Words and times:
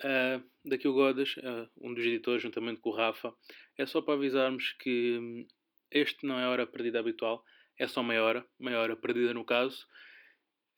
Uh, 0.00 0.44
daqui 0.64 0.86
o 0.86 0.92
Godas, 0.92 1.36
uh, 1.38 1.68
um 1.80 1.94
dos 1.94 2.04
editores, 2.04 2.42
juntamente 2.42 2.80
com 2.80 2.90
o 2.90 2.94
Rafa, 2.94 3.34
é 3.78 3.86
só 3.86 4.02
para 4.02 4.14
avisarmos 4.14 4.72
que 4.72 5.18
hum, 5.18 5.46
este 5.90 6.26
não 6.26 6.38
é 6.38 6.44
a 6.44 6.50
hora 6.50 6.66
perdida 6.66 7.00
habitual, 7.00 7.42
é 7.78 7.86
só 7.86 8.02
meia 8.02 8.22
hora, 8.22 8.46
meia 8.58 8.78
hora 8.78 8.96
perdida 8.96 9.32
no 9.32 9.44
caso. 9.44 9.86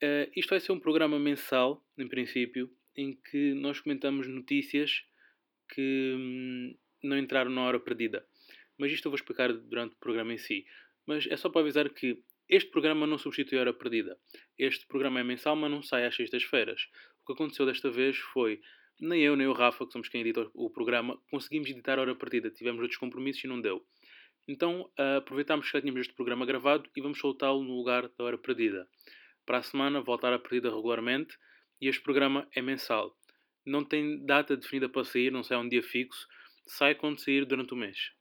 Uh, 0.03 0.31
isto 0.37 0.51
vai 0.51 0.61
ser 0.61 0.73
um 0.73 0.79
programa 0.79 1.19
mensal, 1.19 1.85
em 1.99 2.09
princípio, 2.09 2.71
em 2.97 3.19
que 3.31 3.55
nós 3.55 3.81
comentamos 3.81 4.29
notícias 4.29 5.03
que 5.75 6.15
hum, 6.17 6.77
não 7.03 7.19
entraram 7.19 7.51
na 7.51 7.63
hora 7.63 7.81
perdida. 7.81 8.25
Mas 8.79 8.93
isto 8.93 9.07
eu 9.07 9.11
vou 9.11 9.17
explicar 9.17 9.53
durante 9.53 9.95
o 9.95 9.99
programa 9.99 10.33
em 10.33 10.39
si. 10.39 10.65
Mas 11.07 11.27
é 11.27 11.37
só 11.37 11.49
para 11.49 11.63
avisar 11.63 11.89
que 11.91 12.23
este 12.49 12.71
programa 12.71 13.07
não 13.07 13.19
substitui 13.19 13.59
a 13.59 13.63
hora 13.63 13.75
perdida. 13.75 14.17
Este 14.57 14.87
programa 14.87 15.21
é 15.21 15.25
mensal, 15.25 15.57
mas 15.57 15.71
não 15.71 15.83
sai 15.83 16.07
às 16.07 16.15
sextas-feiras. 16.15 16.89
O 17.23 17.27
que 17.27 17.33
aconteceu 17.33 17.67
desta 17.67 17.91
vez 17.91 18.17
foi 18.17 18.61
nem 19.01 19.23
eu 19.23 19.37
nem 19.37 19.47
o 19.47 19.53
Rafa, 19.53 19.87
que 19.87 19.93
somos 19.93 20.09
quem 20.09 20.21
edita 20.21 20.51
o 20.55 20.71
programa, 20.71 21.21
conseguimos 21.31 21.69
editar 21.69 21.99
a 21.99 22.03
hora 22.03 22.15
partida. 22.15 22.51
Tivemos 22.51 22.81
outros 22.81 22.99
compromissos 22.99 23.45
e 23.45 23.47
não 23.47 23.61
deu. 23.61 23.85
Então 24.47 24.83
uh, 24.99 25.19
aproveitámos 25.19 25.67
que 25.67 25.73
já 25.73 25.81
tínhamos 25.81 26.01
este 26.01 26.15
programa 26.15 26.47
gravado 26.47 26.89
e 26.97 27.01
vamos 27.01 27.19
soltá-lo 27.19 27.63
no 27.63 27.77
lugar 27.77 28.09
da 28.09 28.25
hora 28.25 28.39
perdida. 28.39 28.89
Para 29.45 29.59
a 29.59 29.63
semana 29.63 30.01
voltar 30.01 30.33
a 30.33 30.39
perdida 30.39 30.75
regularmente 30.75 31.37
e 31.81 31.89
este 31.89 32.03
programa 32.03 32.49
é 32.55 32.63
mensal. 32.63 33.15
Não 33.65 33.85
tem 33.85 34.25
data 34.25 34.57
definida 34.57 34.89
para 34.89 35.05
sair, 35.05 35.31
não 35.31 35.43
sai 35.45 35.59
um 35.59 35.69
dia 35.69 35.83
fixo, 35.83 36.27
sai 36.67 36.95
quando 36.95 37.21
sair 37.21 37.45
durante 37.45 37.75
o 37.75 37.77
mês. 37.77 38.18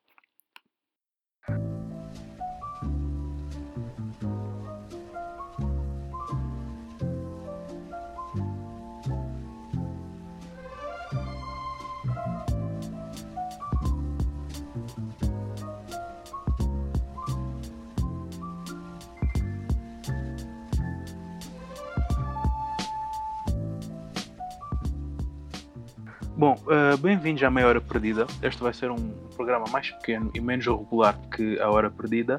Bom, 26.37 26.53
uh, 26.67 26.95
bem-vindos 26.99 27.41
à 27.41 27.49
Meia 27.49 27.67
Hora 27.67 27.81
Perdida. 27.81 28.27
Este 28.43 28.61
vai 28.61 28.71
ser 28.71 28.91
um 28.91 29.09
programa 29.35 29.65
mais 29.71 29.89
pequeno 29.89 30.29
e 30.35 30.39
menos 30.39 30.67
regular 30.67 31.19
que 31.35 31.59
a 31.59 31.67
Hora 31.67 31.89
Perdida, 31.89 32.37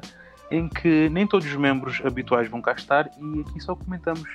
em 0.49 0.69
que 0.69 1.09
nem 1.09 1.27
todos 1.27 1.45
os 1.45 1.55
membros 1.57 2.01
habituais 2.05 2.47
vão 2.47 2.61
cá 2.61 2.71
estar 2.71 3.11
e 3.19 3.41
aqui 3.41 3.59
só 3.59 3.75
comentamos 3.75 4.25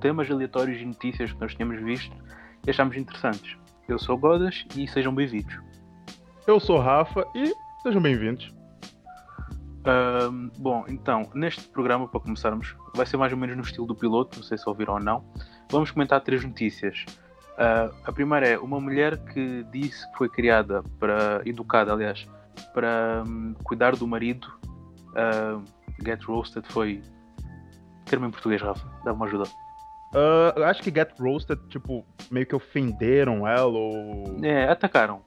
temas 0.00 0.30
aleatórios 0.30 0.80
e 0.80 0.86
notícias 0.86 1.30
que 1.30 1.38
nós 1.38 1.54
tínhamos 1.54 1.82
visto 1.82 2.16
e 2.66 2.70
achamos 2.70 2.96
interessantes. 2.96 3.58
Eu 3.86 3.98
sou 3.98 4.16
o 4.16 4.18
Godas 4.18 4.64
e 4.74 4.88
sejam 4.88 5.14
bem-vindos. 5.14 5.54
Eu 6.46 6.58
sou 6.58 6.78
o 6.78 6.80
Rafa 6.80 7.26
e 7.34 7.52
sejam 7.82 8.00
bem-vindos. 8.00 8.54
Uh, 9.84 10.50
bom, 10.56 10.86
então, 10.88 11.28
neste 11.34 11.68
programa, 11.68 12.08
para 12.08 12.20
começarmos, 12.20 12.74
vai 12.96 13.04
ser 13.04 13.18
mais 13.18 13.34
ou 13.34 13.38
menos 13.38 13.54
no 13.54 13.62
estilo 13.62 13.86
do 13.86 13.94
piloto, 13.94 14.38
não 14.38 14.42
sei 14.42 14.56
se 14.56 14.66
ouviram 14.66 14.94
ou 14.94 15.00
não. 15.00 15.22
Vamos 15.70 15.90
comentar 15.90 16.22
três 16.22 16.42
notícias 16.42 17.04
Uh, 17.54 17.94
a 18.04 18.12
primeira 18.12 18.48
é 18.48 18.58
uma 18.58 18.80
mulher 18.80 19.16
que 19.26 19.64
disse 19.70 20.10
que 20.10 20.18
foi 20.18 20.28
criada 20.28 20.82
para, 20.98 21.40
educada 21.44 21.92
aliás, 21.92 22.26
para 22.72 23.22
um, 23.26 23.54
cuidar 23.62 23.94
do 23.94 24.06
marido. 24.06 24.48
Uh, 25.10 25.62
get 26.04 26.22
roasted 26.24 26.66
foi. 26.70 27.02
Termo 28.06 28.26
em 28.26 28.30
português, 28.30 28.60
Rafa, 28.60 28.86
dá 29.04 29.12
uma 29.12 29.26
ajuda. 29.26 29.44
Uh, 30.14 30.62
acho 30.64 30.82
que 30.82 30.90
get 30.90 31.12
roasted, 31.18 31.60
tipo, 31.68 32.04
meio 32.30 32.46
que 32.46 32.54
ofenderam 32.54 33.46
ela 33.46 33.66
ou. 33.66 34.38
É, 34.42 34.68
atacaram. 34.68 35.22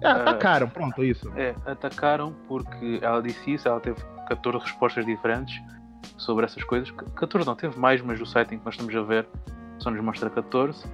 É, 0.00 0.08
atacaram, 0.08 0.68
pronto, 0.68 1.02
é 1.02 1.06
isso. 1.06 1.32
É, 1.36 1.54
atacaram 1.64 2.34
porque 2.48 2.98
ela 3.02 3.22
disse 3.22 3.54
isso, 3.54 3.68
ela 3.68 3.80
teve 3.80 3.98
14 4.28 4.58
respostas 4.64 5.06
diferentes 5.06 5.62
sobre 6.18 6.44
essas 6.44 6.62
coisas. 6.64 6.90
14 6.90 7.46
não, 7.46 7.54
teve 7.54 7.78
mais, 7.78 8.02
mas 8.02 8.20
o 8.20 8.26
site 8.26 8.54
em 8.54 8.58
que 8.58 8.64
nós 8.64 8.74
estamos 8.74 8.94
a 8.94 9.02
ver 9.02 9.26
só 9.78 9.90
nos 9.90 10.00
mostra 10.02 10.28
14. 10.28 10.86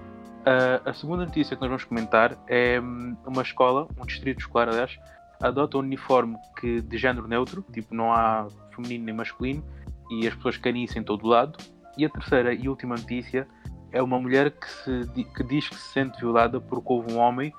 Uh, 0.42 0.88
a 0.88 0.92
segunda 0.92 1.25
notícia 1.25 1.54
que 1.54 1.62
nós 1.62 1.70
vamos 1.70 1.84
comentar 1.84 2.36
é 2.48 2.80
hum, 2.80 3.16
uma 3.25 3.42
escola, 3.42 3.86
um 3.97 4.04
distrito 4.04 4.41
escolar, 4.41 4.69
aliás, 4.69 4.98
adota 5.41 5.76
um 5.76 5.80
uniforme 5.80 6.36
que, 6.58 6.80
de 6.80 6.98
género 6.98 7.28
neutro, 7.28 7.64
tipo 7.72 7.94
não 7.94 8.12
há 8.12 8.48
feminino 8.75 9.04
nem 9.04 9.14
masculino, 9.14 9.64
e 10.10 10.26
as 10.26 10.34
pessoas 10.34 10.56
querem 10.56 10.82
isso 10.82 10.98
em 10.98 11.02
todo 11.04 11.28
lado. 11.28 11.56
E 11.97 12.04
a 12.04 12.10
terceira 12.10 12.52
e 12.52 12.69
última 12.69 12.97
notícia 12.97 13.47
é 13.92 14.02
uma 14.02 14.19
mulher 14.19 14.50
que, 14.50 14.69
se, 14.69 15.25
que 15.36 15.44
diz 15.44 15.69
que 15.69 15.76
se 15.76 15.92
sente 15.92 16.19
violada 16.19 16.60
porque 16.60 16.92
houve 16.92 17.12
um 17.12 17.19
homem 17.19 17.52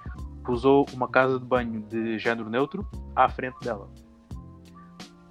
que 0.44 0.52
usou 0.52 0.86
uma 0.92 1.08
casa 1.08 1.40
de 1.40 1.46
banho 1.46 1.82
de 1.84 2.18
género 2.20 2.50
neutro 2.50 2.86
à 3.16 3.30
frente 3.30 3.58
dela. 3.62 3.90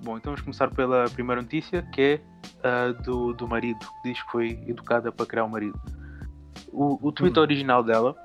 Bom, 0.02 0.16
então 0.16 0.32
vamos 0.32 0.40
começar 0.40 0.70
pela 0.70 1.04
primeira 1.10 1.42
notícia, 1.42 1.82
que 1.92 2.00
é 2.02 2.20
uh, 2.66 3.02
do, 3.02 3.34
do 3.34 3.46
marido, 3.46 3.78
que 3.78 4.10
diz 4.10 4.22
que 4.22 4.30
foi 4.32 4.48
educada 4.66 5.12
para 5.12 5.26
criar 5.26 5.44
o 5.44 5.46
um 5.46 5.50
marido. 5.50 5.78
O, 6.72 6.98
o 7.06 7.12
tweet 7.12 7.38
hum. 7.38 7.42
original 7.42 7.82
dela 7.82 8.16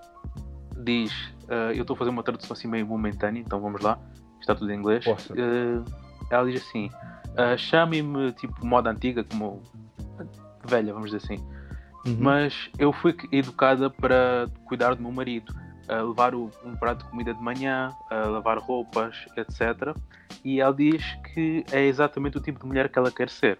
diz: 0.78 1.12
uh, 1.50 1.72
Eu 1.74 1.82
estou 1.82 1.94
a 1.94 1.98
fazer 1.98 2.10
uma 2.10 2.24
tradução 2.24 2.54
assim 2.54 2.68
meio 2.68 2.86
momentânea, 2.86 3.42
então 3.42 3.60
vamos 3.60 3.82
lá, 3.82 4.00
está 4.40 4.56
tudo 4.56 4.72
em 4.72 4.78
inglês. 4.78 5.06
Uh, 5.06 5.84
ela 6.30 6.50
diz 6.50 6.64
assim: 6.64 6.88
uh, 6.88 7.58
Chame-me 7.58 8.32
tipo 8.34 8.66
moda 8.66 8.90
antiga, 8.90 9.24
como 9.24 9.62
velha, 10.66 10.94
vamos 10.94 11.12
dizer 11.12 11.24
assim. 11.24 11.44
Uhum. 12.06 12.18
Mas 12.20 12.70
eu 12.80 12.94
fui 12.94 13.16
educada 13.32 13.90
para 13.90 14.48
cuidar 14.66 14.96
do 14.96 15.02
meu 15.02 15.12
marido, 15.12 15.54
levar 15.90 16.34
o, 16.34 16.50
um 16.64 16.74
prato 16.74 17.04
de 17.04 17.10
comida 17.10 17.34
de 17.34 17.42
manhã, 17.42 17.94
lavar 18.10 18.58
roupas, 18.60 19.26
etc. 19.36 19.94
E 20.44 20.62
ela 20.62 20.74
diz 20.74 21.04
que 21.34 21.66
é 21.70 21.84
exatamente 21.86 22.38
o 22.38 22.42
tipo 22.42 22.60
de 22.60 22.66
mulher 22.66 22.88
que 22.88 22.98
ela 22.98 23.12
quer 23.12 23.30
ser. 23.30 23.60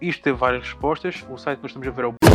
Isto 0.00 0.22
teve 0.22 0.38
várias 0.38 0.64
respostas. 0.64 1.24
O 1.28 1.36
site 1.36 1.56
que 1.56 1.62
nós 1.62 1.70
estamos 1.70 1.88
a 1.88 1.90
ver 1.90 2.04
é 2.04 2.08
o 2.08 2.31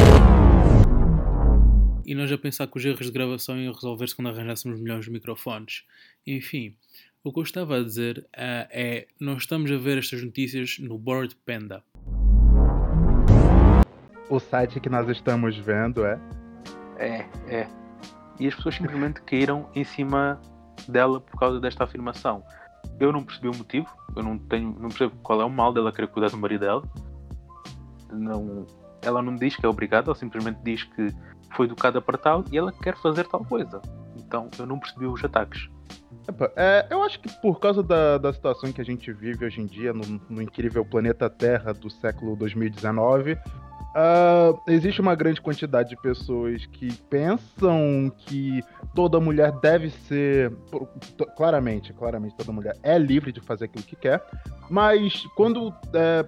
e 2.07 2.15
nós 2.15 2.31
a 2.31 2.37
pensar 2.37 2.67
que 2.67 2.77
os 2.77 2.85
erros 2.85 3.07
de 3.07 3.11
gravação 3.11 3.59
iam 3.59 3.73
resolver-se 3.73 4.15
quando 4.15 4.29
arranjássemos 4.29 4.79
melhores 4.79 5.09
microfones. 5.09 5.83
Enfim, 6.25 6.73
o 7.21 7.33
que 7.33 7.39
eu 7.39 7.43
estava 7.43 7.75
a 7.75 7.83
dizer 7.83 8.19
uh, 8.19 8.63
é: 8.71 9.07
nós 9.19 9.39
estamos 9.39 9.69
a 9.69 9.77
ver 9.77 9.97
estas 9.97 10.23
notícias 10.23 10.79
no 10.79 10.97
Board 10.97 11.35
Panda. 11.45 11.83
O 14.29 14.39
site 14.39 14.79
que 14.79 14.87
nós 14.87 15.09
estamos 15.09 15.57
vendo 15.57 16.05
é? 16.05 16.17
É, 16.97 17.25
é. 17.49 17.67
E 18.39 18.47
as 18.47 18.55
pessoas 18.55 18.75
simplesmente 18.75 19.21
caíram 19.23 19.69
em 19.75 19.83
cima 19.83 20.39
dela 20.87 21.19
por 21.19 21.37
causa 21.37 21.59
desta 21.59 21.83
afirmação. 21.83 22.41
Eu 23.01 23.11
não 23.11 23.21
percebi 23.21 23.49
o 23.49 23.55
motivo, 23.55 23.87
eu 24.15 24.23
não 24.23 24.37
tenho, 24.37 24.69
não 24.79 24.87
percebo 24.87 25.13
qual 25.21 25.41
é 25.41 25.45
o 25.45 25.49
mal 25.49 25.73
dela 25.73 25.91
querer 25.91 26.07
cuidar 26.07 26.29
do 26.29 26.37
marido 26.37 26.61
dela. 26.61 26.83
Não, 28.13 28.65
ela 29.01 29.21
não 29.21 29.35
diz 29.35 29.57
que 29.57 29.65
é 29.65 29.69
obrigada, 29.69 30.07
ela 30.07 30.15
simplesmente 30.15 30.59
diz 30.63 30.83
que 30.83 31.13
foi 31.57 31.65
educada 31.65 31.99
para 31.99 32.17
tal 32.17 32.45
e 32.51 32.57
ela 32.57 32.71
quer 32.71 32.95
fazer 32.97 33.27
tal 33.27 33.43
coisa. 33.43 33.81
Então 34.15 34.47
eu 34.59 34.65
não 34.67 34.79
percebi 34.79 35.07
os 35.07 35.23
ataques. 35.23 35.67
Epa, 36.27 36.51
é, 36.55 36.85
eu 36.91 37.01
acho 37.01 37.19
que 37.19 37.29
por 37.41 37.59
causa 37.59 37.81
da, 37.81 38.17
da 38.17 38.31
situação 38.31 38.71
que 38.71 38.79
a 38.79 38.85
gente 38.85 39.11
vive 39.11 39.45
hoje 39.45 39.59
em 39.59 39.65
dia, 39.65 39.91
no, 39.91 40.21
no 40.29 40.41
incrível 40.41 40.85
planeta 40.85 41.29
Terra 41.29 41.73
do 41.73 41.89
século 41.89 42.35
2019, 42.35 43.33
uh, 43.33 43.37
ah, 43.95 44.53
existe 44.67 45.01
uma 45.01 45.15
grande 45.15 45.41
quantidade 45.41 45.89
de 45.89 45.95
pessoas 45.95 46.65
que 46.67 46.93
pensam 47.09 48.11
que 48.17 48.61
toda 48.93 49.19
mulher 49.19 49.51
deve 49.53 49.89
ser. 49.89 50.53
Claramente, 51.35 51.93
claramente, 51.93 52.35
toda 52.35 52.51
mulher 52.51 52.77
é 52.83 52.99
livre 52.99 53.31
de 53.31 53.39
fazer 53.39 53.65
aquilo 53.65 53.83
que 53.83 53.95
quer, 53.95 54.23
mas 54.69 55.25
quando. 55.35 55.73
É, 55.93 56.25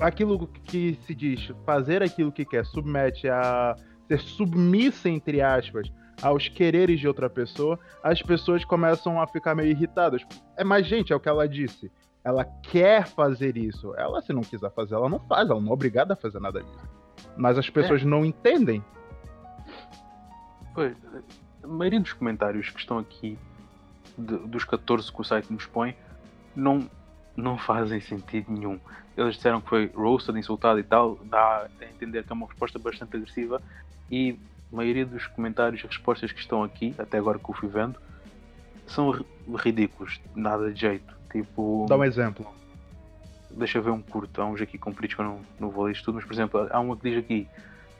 aquilo 0.00 0.46
que 0.46 0.98
se 1.06 1.14
diz 1.14 1.50
fazer 1.64 2.02
aquilo 2.02 2.30
que 2.30 2.44
quer 2.44 2.66
submete 2.66 3.28
a 3.30 3.74
ser 4.08 4.20
submissa, 4.20 5.08
entre 5.08 5.40
aspas, 5.40 5.90
aos 6.22 6.48
quereres 6.48 7.00
de 7.00 7.08
outra 7.08 7.28
pessoa, 7.28 7.78
as 8.02 8.22
pessoas 8.22 8.64
começam 8.64 9.20
a 9.20 9.26
ficar 9.26 9.54
meio 9.54 9.70
irritadas. 9.70 10.22
É 10.56 10.64
mais 10.64 10.86
gente, 10.86 11.12
é 11.12 11.16
o 11.16 11.20
que 11.20 11.28
ela 11.28 11.48
disse. 11.48 11.90
Ela 12.24 12.44
quer 12.44 13.06
fazer 13.06 13.56
isso. 13.56 13.94
Ela, 13.96 14.20
se 14.20 14.32
não 14.32 14.42
quiser 14.42 14.70
fazer, 14.72 14.94
ela 14.94 15.08
não 15.08 15.20
faz. 15.20 15.48
Ela 15.48 15.60
não 15.60 15.70
é 15.70 15.72
obrigada 15.72 16.14
a 16.14 16.16
fazer 16.16 16.40
nada 16.40 16.60
disso. 16.60 16.88
Mas 17.36 17.58
as 17.58 17.70
pessoas 17.70 18.02
é. 18.02 18.04
não 18.04 18.24
entendem. 18.24 18.82
Pois, 20.74 20.96
a 21.62 21.66
maioria 21.66 22.00
dos 22.00 22.12
comentários 22.12 22.70
que 22.70 22.80
estão 22.80 22.98
aqui, 22.98 23.38
dos 24.18 24.64
14 24.64 25.12
que 25.12 25.20
o 25.20 25.24
site 25.24 25.52
nos 25.52 25.66
põe, 25.66 25.96
não, 26.54 26.90
não 27.36 27.56
fazem 27.56 28.00
sentido 28.00 28.50
nenhum. 28.50 28.80
Eles 29.16 29.36
disseram 29.36 29.60
que 29.60 29.68
foi 29.68 29.90
roasted, 29.94 30.38
insultado 30.38 30.78
e 30.78 30.82
tal, 30.82 31.18
dá 31.24 31.68
a 31.80 31.84
entender 31.84 32.24
que 32.24 32.32
é 32.32 32.34
uma 32.34 32.46
resposta 32.46 32.78
bastante 32.78 33.16
agressiva, 33.16 33.62
e 34.10 34.38
a 34.72 34.76
maioria 34.76 35.06
dos 35.06 35.26
comentários 35.26 35.82
e 35.82 35.86
respostas 35.86 36.32
que 36.32 36.40
estão 36.40 36.62
aqui, 36.62 36.94
até 36.98 37.18
agora 37.18 37.38
que 37.38 37.48
eu 37.48 37.54
fui 37.54 37.68
vendo, 37.68 37.98
são 38.86 39.24
ridículos, 39.56 40.20
nada 40.34 40.72
de 40.72 40.80
jeito. 40.80 41.16
Tipo. 41.30 41.86
Dá 41.88 41.96
um 41.96 42.04
exemplo. 42.04 42.46
Deixa 43.50 43.78
eu 43.78 43.82
ver 43.82 43.90
um 43.90 44.02
curto, 44.02 44.40
há 44.42 44.46
uns 44.46 44.60
aqui 44.60 44.76
compridos 44.76 45.14
que 45.14 45.20
eu 45.20 45.24
não, 45.24 45.40
não 45.58 45.70
vou 45.70 45.84
ler 45.84 45.92
isto 45.92 46.04
tudo, 46.04 46.16
mas 46.16 46.24
por 46.24 46.34
exemplo, 46.34 46.68
há 46.70 46.80
uma 46.80 46.96
que 46.96 47.08
diz 47.08 47.18
aqui: 47.18 47.48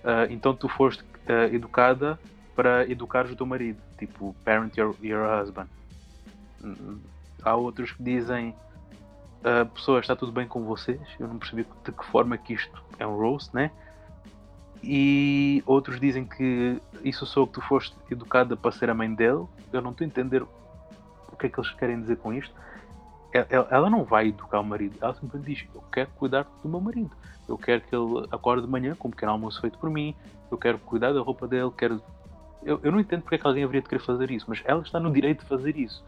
uh, 0.04 0.30
Então 0.30 0.54
tu 0.54 0.68
foste 0.68 1.02
uh, 1.02 1.54
educada 1.54 2.18
para 2.54 2.88
educar 2.90 3.26
o 3.26 3.36
teu 3.36 3.46
marido, 3.46 3.78
tipo 3.98 4.34
parent 4.44 4.76
your, 4.76 4.94
your 5.02 5.26
husband. 5.40 5.68
Hum, 6.62 6.98
há 7.42 7.54
outros 7.54 7.92
que 7.92 8.02
dizem 8.02 8.54
uh, 9.40 9.66
pessoas, 9.74 10.02
está 10.02 10.14
tudo 10.14 10.32
bem 10.32 10.46
com 10.46 10.64
vocês? 10.64 11.00
Eu 11.18 11.28
não 11.28 11.38
percebi 11.38 11.66
de 11.84 11.92
que 11.92 12.04
forma 12.06 12.36
que 12.36 12.54
isto 12.54 12.82
é 12.98 13.06
um 13.06 13.16
roast, 13.16 13.54
né? 13.54 13.70
E 14.82 15.62
outros 15.67 15.99
dizem 15.99 16.25
que 16.25 16.81
isso 17.02 17.26
sou 17.26 17.46
que 17.46 17.55
tu 17.55 17.61
foste 17.61 17.94
educada 18.11 18.56
para 18.56 18.73
ser 18.73 18.90
a 18.90 18.94
mãe 18.94 19.12
dele. 19.12 19.44
Eu 19.73 19.82
não 19.82 19.90
estou 19.90 20.05
a 20.05 20.08
entender 20.08 20.43
o 20.43 21.37
que 21.38 21.46
é 21.46 21.49
que 21.49 21.58
eles 21.58 21.70
querem 21.73 22.00
dizer 22.00 22.17
com 22.19 22.32
isto. 22.32 22.55
Ela, 23.32 23.69
ela 23.70 23.90
não 23.90 24.05
vai 24.05 24.28
educar 24.28 24.61
o 24.61 24.64
marido, 24.64 24.96
ela 25.00 25.12
simplesmente 25.14 25.55
diz: 25.55 25.69
Eu 25.75 25.82
quero 25.93 26.11
cuidar 26.11 26.46
do 26.62 26.69
meu 26.69 26.81
marido. 26.81 27.11
Eu 27.49 27.58
quero 27.58 27.82
que 27.82 27.94
ele 27.94 28.26
acorde 28.31 28.62
de 28.62 28.69
manhã 28.69 28.94
com 28.94 29.08
um 29.08 29.11
pequeno 29.11 29.32
almoço 29.32 29.61
feito 29.61 29.78
por 29.78 29.90
mim. 29.90 30.14
Eu 30.50 30.58
quero 30.58 30.78
cuidar 30.78 31.12
da 31.12 31.20
roupa 31.20 31.46
dele. 31.46 31.70
Quero... 31.76 32.02
Eu, 32.62 32.81
eu 32.82 32.90
não 32.90 32.99
entendo 32.99 33.23
porque 33.23 33.37
é 33.37 33.38
que 33.38 33.46
alguém 33.46 33.62
haveria 33.62 33.82
de 33.82 33.88
querer 33.88 34.02
fazer 34.02 34.31
isso, 34.31 34.46
mas 34.49 34.62
ela 34.64 34.82
está 34.82 34.99
no 34.99 35.12
direito 35.12 35.43
de 35.43 35.46
fazer 35.46 35.76
isso. 35.76 36.02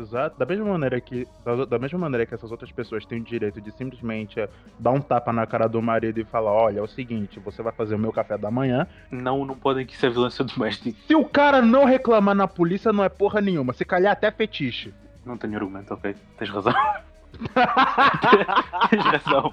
Exato. 0.00 0.38
Da 0.38 0.46
mesma 0.46 0.64
maneira 0.64 1.00
que 1.00 1.28
da, 1.44 1.64
da, 1.64 1.78
mesma 1.78 1.98
maneira 1.98 2.24
que 2.24 2.34
essas 2.34 2.50
outras 2.50 2.72
pessoas 2.72 3.04
têm 3.04 3.20
o 3.20 3.24
direito 3.24 3.60
de 3.60 3.70
simplesmente 3.72 4.40
eh, 4.40 4.48
dar 4.78 4.92
um 4.92 5.00
tapa 5.00 5.32
na 5.32 5.46
cara 5.46 5.68
do 5.68 5.80
marido 5.82 6.18
e 6.18 6.24
falar, 6.24 6.52
olha, 6.52 6.80
é 6.80 6.82
o 6.82 6.86
seguinte, 6.86 7.38
você 7.38 7.62
vai 7.62 7.72
fazer 7.72 7.94
o 7.94 7.98
meu 7.98 8.12
café 8.12 8.38
da 8.38 8.50
manhã. 8.50 8.86
Não, 9.10 9.44
não 9.44 9.54
podem 9.54 9.84
que 9.84 9.94
é 10.04 10.08
violência 10.08 10.44
doméstica. 10.44 10.96
Se 11.06 11.14
o 11.14 11.24
cara 11.24 11.60
não 11.60 11.84
reclamar 11.84 12.34
na 12.34 12.48
polícia, 12.48 12.92
não 12.92 13.04
é 13.04 13.08
porra 13.08 13.40
nenhuma. 13.40 13.72
Se 13.72 13.84
calhar 13.84 14.12
até 14.12 14.30
fetiche. 14.30 14.94
Não 15.24 15.36
tenho 15.36 15.56
argumento, 15.56 15.92
ok. 15.92 16.14
Tens 16.38 16.50
razão. 16.50 16.72
Tens 18.90 19.04
razão. 19.04 19.50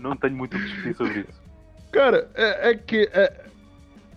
Não 0.00 0.16
tenho 0.16 0.36
muito 0.36 0.56
o 0.56 0.60
que 0.60 0.66
discutir 0.66 0.96
sobre 0.96 1.20
isso. 1.20 1.40
Cara, 1.92 2.28
é, 2.34 2.70
é 2.70 2.74
que. 2.74 3.08
É, 3.12 3.44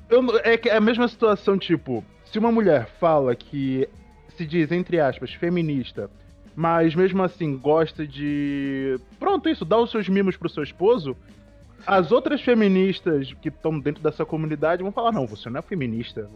eu, 0.10 0.25
é 0.44 0.57
que 0.57 0.69
é 0.69 0.75
a 0.75 0.81
mesma 0.81 1.07
situação, 1.07 1.57
tipo, 1.57 2.04
se 2.25 2.39
uma 2.39 2.51
mulher 2.51 2.88
fala 3.00 3.36
que 3.36 3.88
se 4.35 4.45
diz, 4.45 4.71
entre 4.71 5.00
aspas, 5.00 5.33
feminista, 5.33 6.09
mas 6.56 6.94
mesmo 6.95 7.24
assim 7.24 7.57
gosta 7.57 8.06
de. 8.06 9.00
Pronto, 9.19 9.50
isso, 9.50 9.65
dar 9.65 9.80
os 9.80 9.91
seus 9.91 10.07
mimos 10.07 10.38
pro 10.38 10.50
seu 10.50 10.63
esposo. 10.63 11.15
As 11.85 12.13
outras 12.13 12.41
feministas 12.41 13.33
que 13.33 13.50
estão 13.50 13.77
dentro 13.77 14.01
dessa 14.01 14.25
comunidade 14.25 14.81
vão 14.81 14.91
falar: 14.91 15.12
não, 15.12 15.27
você 15.27 15.50
não 15.50 15.59
é 15.59 15.62
feminista. 15.62 16.30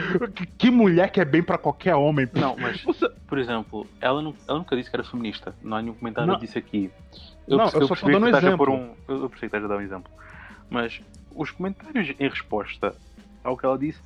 que 0.56 0.70
mulher 0.70 1.10
que 1.10 1.20
é 1.20 1.24
bem 1.24 1.42
para 1.42 1.58
qualquer 1.58 1.94
homem. 1.94 2.28
Não, 2.32 2.56
mas, 2.56 2.82
você... 2.82 3.10
por 3.26 3.38
exemplo, 3.38 3.86
ela, 4.00 4.22
não, 4.22 4.34
ela 4.48 4.58
nunca 4.58 4.76
disse 4.76 4.88
que 4.88 4.96
era 4.96 5.04
feminista. 5.04 5.54
Não 5.62 5.76
há 5.76 5.82
nenhum 5.82 5.94
comentário 5.94 6.32
não. 6.32 6.38
disso 6.38 6.56
aqui. 6.56 6.90
Eu, 7.46 7.58
não, 7.58 7.66
eu, 7.66 7.80
eu 7.80 7.86
só 7.86 7.94
estou 7.94 8.10
dando 8.10 8.24
um 8.24 8.28
exemplo. 8.28 8.72
Um, 8.72 8.94
eu, 9.06 9.22
eu 9.22 9.28
percebi 9.28 9.50
que 9.50 9.56
estás 9.56 9.64
a 9.64 9.68
dar 9.68 9.76
um 9.76 9.82
exemplo. 9.82 10.10
Mas 10.70 11.00
os 11.34 11.50
comentários 11.50 12.14
em 12.18 12.28
resposta 12.28 12.94
ao 13.42 13.58
que 13.58 13.66
ela 13.66 13.76
disse 13.76 14.00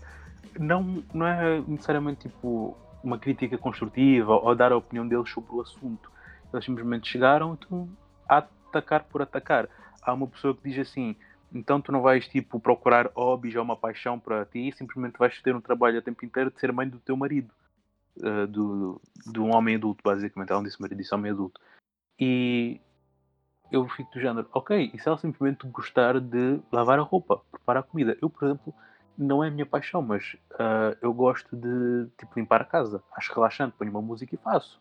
não, 0.59 1.03
não 1.15 1.27
é 1.27 1.63
necessariamente 1.67 2.29
tipo 2.29 2.77
uma 3.03 3.19
crítica 3.19 3.57
construtiva 3.57 4.35
ou 4.35 4.55
dar 4.55 4.73
a 4.73 4.77
opinião 4.77 5.07
deles 5.07 5.31
sobre 5.31 5.53
o 5.53 5.61
assunto. 5.61 6.11
Eles 6.53 6.65
simplesmente 6.65 7.09
chegaram 7.09 7.55
então, 7.55 7.89
a 8.29 8.39
atacar 8.39 9.05
por 9.05 9.23
atacar. 9.23 9.69
Há 10.03 10.13
uma 10.13 10.27
pessoa 10.27 10.55
que 10.55 10.69
diz 10.69 10.79
assim: 10.79 11.17
então 11.53 11.81
tu 11.81 11.93
não 11.93 12.03
vais 12.03 12.27
tipo 12.29 12.61
procurar 12.61 13.11
hobbies 13.15 13.55
ou 13.57 13.63
uma 13.63 13.77
paixão 13.77 14.19
para 14.19 14.45
ti, 14.45 14.73
simplesmente 14.73 15.19
vais 15.19 15.41
ter 15.43 15.55
um 15.55 15.61
trabalho 15.61 15.99
a 15.99 16.03
tempo 16.03 16.25
inteiro 16.25 16.51
de 16.51 16.61
ser 16.61 16.73
mãe 16.73 16.89
do 16.89 16.99
teu 16.99 17.17
marido, 17.17 17.53
uh, 18.19 18.47
do, 18.47 19.01
de 19.27 19.41
um 19.41 19.55
homem 19.55 19.77
adulto, 19.77 20.03
basicamente. 20.05 20.51
Ela 20.51 20.61
não 20.61 20.67
disse 20.67 20.81
marido, 20.81 20.99
disse 20.99 21.15
homem 21.15 21.33
adulto. 21.33 21.61
E 22.19 22.81
eu 23.71 23.87
fico 23.89 24.11
do 24.13 24.21
género, 24.21 24.49
ok, 24.53 24.91
e 24.93 24.99
se 24.99 25.09
ela 25.09 25.19
simplesmente 25.19 25.67
gostar 25.69 26.21
de 26.21 26.61
lavar 26.73 26.99
a 26.99 27.03
roupa, 27.03 27.43
preparar 27.51 27.83
a 27.83 27.87
comida? 27.87 28.17
Eu, 28.21 28.31
por 28.31 28.45
exemplo, 28.45 28.75
não 29.19 29.43
é 29.43 29.49
a 29.49 29.51
minha 29.51 29.67
paixão, 29.67 30.01
mas 30.01 30.37
uh, 30.53 30.97
eu 31.03 31.13
gosto 31.13 31.57
de 31.57 32.07
tipo, 32.17 32.39
limpar 32.39 32.63
a 32.63 32.65
casa. 32.65 33.03
Acho 33.17 33.35
relaxante, 33.35 33.75
ponho 33.77 33.91
uma 33.91 34.01
música 34.01 34.33
e 34.35 34.39
faço. 34.39 34.81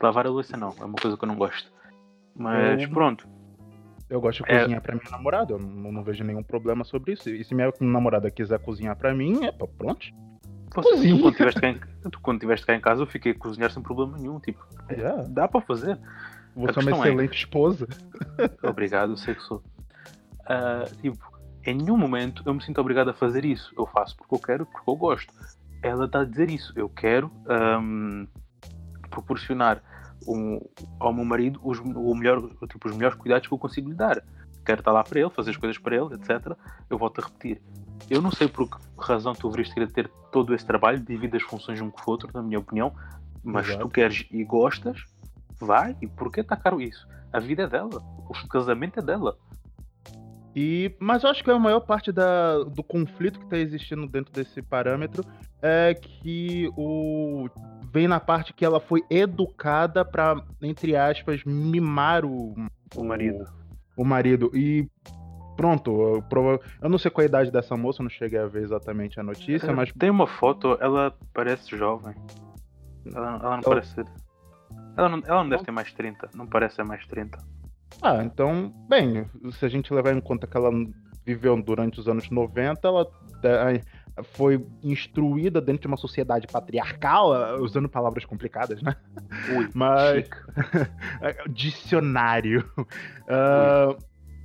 Lavar 0.00 0.26
a 0.26 0.30
louça 0.30 0.56
não, 0.56 0.74
é 0.78 0.84
uma 0.84 0.94
coisa 0.94 1.16
que 1.16 1.24
eu 1.24 1.28
não 1.28 1.36
gosto. 1.36 1.72
Mas 2.36 2.82
eu, 2.82 2.90
pronto. 2.90 3.26
Eu 4.10 4.20
gosto 4.20 4.44
de 4.44 4.52
é... 4.52 4.60
cozinhar 4.60 4.82
pra 4.82 4.94
minha 4.94 5.10
namorada, 5.10 5.52
eu 5.54 5.58
não, 5.58 5.90
não, 5.90 6.02
vejo 6.04 6.22
nenhum 6.22 6.42
problema 6.42 6.84
sobre 6.84 7.12
isso. 7.12 7.28
E 7.30 7.42
se 7.42 7.54
minha 7.54 7.72
namorada 7.80 8.30
quiser 8.30 8.58
cozinhar 8.60 8.94
pra 8.96 9.14
mim, 9.14 9.44
é 9.44 9.52
pronto. 9.52 10.06
Você, 10.74 11.08
tu, 11.08 11.20
quando 11.20 11.36
tiveste 11.36 11.60
cá 11.60 11.68
em, 11.68 11.80
tu, 12.10 12.20
quando 12.20 12.40
tiveste 12.40 12.66
cá 12.66 12.74
em 12.74 12.80
casa, 12.80 13.02
eu 13.02 13.06
fiquei 13.06 13.32
a 13.32 13.34
cozinhar 13.34 13.70
sem 13.70 13.82
problema 13.82 14.18
nenhum. 14.18 14.38
Tipo, 14.38 14.64
yeah. 14.90 15.24
dá 15.28 15.48
pra 15.48 15.60
fazer. 15.62 15.98
Você 16.54 16.78
é 16.78 16.82
uma 16.82 16.90
é 16.90 16.94
excelente 17.00 17.32
é... 17.32 17.36
esposa. 17.36 17.88
Obrigado, 18.62 19.12
eu 19.12 19.16
sei 19.16 19.34
que 19.34 19.42
sou. 19.42 19.62
Uh, 20.42 20.96
tipo, 21.00 21.27
em 21.68 21.74
nenhum 21.74 21.98
momento 21.98 22.42
eu 22.46 22.54
me 22.54 22.64
sinto 22.64 22.80
obrigado 22.80 23.10
a 23.10 23.12
fazer 23.12 23.44
isso. 23.44 23.74
Eu 23.76 23.86
faço 23.86 24.16
porque 24.16 24.34
eu 24.34 24.38
quero, 24.38 24.64
porque 24.64 24.88
eu 24.88 24.96
gosto. 24.96 25.30
Ela 25.82 26.06
está 26.06 26.20
a 26.20 26.24
dizer 26.24 26.48
isso. 26.48 26.72
Eu 26.74 26.88
quero 26.88 27.30
um, 27.78 28.26
proporcionar 29.10 29.82
um, 30.26 30.58
ao 30.98 31.12
meu 31.12 31.26
marido 31.26 31.60
os, 31.62 31.78
o 31.78 32.14
melhor, 32.14 32.40
tipo, 32.68 32.88
os 32.88 32.96
melhores 32.96 33.18
cuidados 33.18 33.46
que 33.46 33.52
eu 33.52 33.58
consigo 33.58 33.90
lhe 33.90 33.94
dar. 33.94 34.24
Quero 34.64 34.80
estar 34.80 34.92
lá 34.92 35.04
para 35.04 35.20
ele, 35.20 35.28
fazer 35.28 35.50
as 35.50 35.58
coisas 35.58 35.76
para 35.76 35.94
ele, 35.94 36.14
etc. 36.14 36.56
Eu 36.88 36.96
volto 36.96 37.20
a 37.20 37.24
repetir. 37.26 37.60
Eu 38.08 38.22
não 38.22 38.30
sei 38.30 38.48
por 38.48 38.66
que 38.66 38.78
razão 38.98 39.34
tu 39.34 39.48
deverias 39.48 39.72
querer 39.72 39.92
ter 39.92 40.10
todo 40.32 40.54
esse 40.54 40.64
trabalho, 40.64 41.00
devido 41.00 41.36
às 41.36 41.42
funções 41.42 41.76
de 41.76 41.84
um 41.84 41.90
com 41.90 42.00
o 42.00 42.10
outro, 42.10 42.30
na 42.32 42.42
minha 42.42 42.58
opinião. 42.58 42.94
Mas 43.44 43.68
Exato. 43.68 43.84
tu 43.84 43.90
queres 43.90 44.26
e 44.30 44.42
gostas, 44.42 45.04
vai. 45.60 45.94
E 46.00 46.06
por 46.06 46.32
que 46.32 46.40
está 46.40 46.56
caro 46.56 46.80
isso? 46.80 47.06
A 47.30 47.38
vida 47.38 47.64
é 47.64 47.66
dela. 47.66 48.02
O 48.26 48.48
casamento 48.48 49.00
é 49.00 49.02
dela. 49.02 49.36
E, 50.60 50.92
mas 50.98 51.22
eu 51.22 51.30
acho 51.30 51.44
que 51.44 51.50
a 51.52 51.56
maior 51.56 51.78
parte 51.78 52.10
da, 52.10 52.64
do 52.64 52.82
conflito 52.82 53.38
que 53.38 53.44
está 53.44 53.56
existindo 53.56 54.08
dentro 54.08 54.32
desse 54.32 54.60
parâmetro 54.60 55.24
é 55.62 55.94
que 55.94 56.68
o 56.76 57.48
vem 57.92 58.08
na 58.08 58.18
parte 58.18 58.52
que 58.52 58.64
ela 58.64 58.80
foi 58.80 59.04
educada 59.08 60.04
para 60.04 60.42
entre 60.60 60.96
aspas 60.96 61.44
mimar 61.44 62.24
o, 62.24 62.56
o 62.96 63.04
marido. 63.04 63.44
O, 63.96 64.02
o 64.02 64.04
marido 64.04 64.50
e 64.52 64.88
pronto, 65.56 65.92
eu, 65.92 66.60
eu, 66.82 66.88
não 66.88 66.98
sei 66.98 67.08
qual 67.08 67.22
a 67.22 67.28
idade 67.28 67.52
dessa 67.52 67.76
moça, 67.76 68.02
não 68.02 68.10
cheguei 68.10 68.40
a 68.40 68.46
ver 68.48 68.64
exatamente 68.64 69.20
a 69.20 69.22
notícia, 69.22 69.70
é, 69.70 69.72
mas 69.72 69.92
tem 69.92 70.10
uma 70.10 70.26
foto, 70.26 70.76
ela 70.80 71.14
parece 71.32 71.76
jovem. 71.76 72.16
Ela, 73.14 73.40
ela 73.40 73.56
não 73.58 73.62
parece 73.62 74.04
ela 74.96 75.08
não, 75.08 75.22
ela 75.24 75.44
não 75.44 75.50
deve 75.50 75.62
ter 75.62 75.70
mais 75.70 75.92
30, 75.92 76.30
não 76.34 76.48
parece 76.48 76.74
ser 76.74 76.84
mais 76.84 77.06
30. 77.06 77.38
Ah, 78.02 78.22
então, 78.24 78.72
bem, 78.88 79.26
se 79.52 79.64
a 79.64 79.68
gente 79.68 79.92
levar 79.92 80.14
em 80.14 80.20
conta 80.20 80.46
que 80.46 80.56
ela 80.56 80.70
viveu 81.24 81.60
durante 81.60 82.00
os 82.00 82.08
anos 82.08 82.30
90, 82.30 82.86
ela 82.86 83.06
é, 83.42 83.82
foi 84.22 84.64
instruída 84.82 85.60
dentro 85.60 85.82
de 85.82 85.88
uma 85.88 85.96
sociedade 85.96 86.46
patriarcal, 86.46 87.60
usando 87.60 87.88
palavras 87.88 88.24
complicadas, 88.24 88.80
né? 88.82 88.96
Ui, 89.56 89.68
mas 89.74 90.28
dicionário. 91.50 92.64
Uh, 92.78 93.96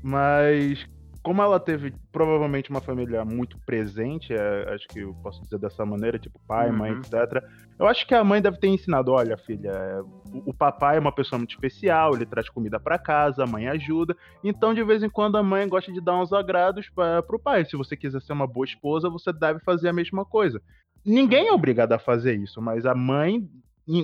mas 0.03 0.85
como 1.23 1.41
ela 1.41 1.57
teve 1.57 1.93
provavelmente 2.11 2.69
uma 2.69 2.81
família 2.81 3.23
muito 3.23 3.57
presente, 3.59 4.33
é, 4.33 4.73
acho 4.73 4.85
que 4.89 4.99
eu 4.99 5.15
posso 5.23 5.41
dizer 5.41 5.57
dessa 5.57 5.85
maneira, 5.85 6.19
tipo 6.19 6.37
pai, 6.45 6.69
uhum. 6.69 6.77
mãe, 6.77 6.91
etc. 6.91 7.41
Eu 7.79 7.87
acho 7.87 8.05
que 8.05 8.13
a 8.13 8.23
mãe 8.25 8.41
deve 8.41 8.59
ter 8.59 8.67
ensinado, 8.67 9.13
olha, 9.13 9.37
filha, 9.37 9.69
é, 9.69 10.01
o, 10.01 10.49
o, 10.49 10.53
papai 10.53 10.97
é 10.97 10.99
uma 10.99 11.13
pessoa 11.13 11.39
muito 11.39 11.51
especial, 11.51 12.13
ele 12.13 12.25
traz 12.25 12.49
comida 12.49 12.77
para 12.77 12.99
casa, 12.99 13.43
a 13.43 13.47
mãe 13.47 13.69
ajuda. 13.69 14.15
Então, 14.43 14.73
de 14.73 14.83
vez 14.83 15.01
em 15.01 15.09
quando, 15.09 15.37
a 15.37 15.43
mãe 15.43 15.67
gosta 15.67 15.93
de 15.93 16.01
dar 16.01 16.21
uns 16.21 16.33
agrados 16.33 16.89
para 16.89 17.23
pro 17.23 17.39
pai. 17.39 17.63
Se 17.63 17.77
você 17.77 17.95
quiser 17.95 18.21
ser 18.21 18.33
uma 18.33 18.45
boa 18.45 18.65
esposa, 18.65 19.09
você 19.09 19.31
deve 19.31 19.61
fazer 19.61 19.87
a 19.87 19.93
mesma 19.93 20.25
coisa. 20.25 20.61
Ninguém 21.05 21.47
é 21.47 21.53
obrigado 21.53 21.93
a 21.93 21.99
fazer 21.99 22.35
isso, 22.35 22.61
mas 22.61 22.85
a 22.85 22.93
mãe 22.93 23.47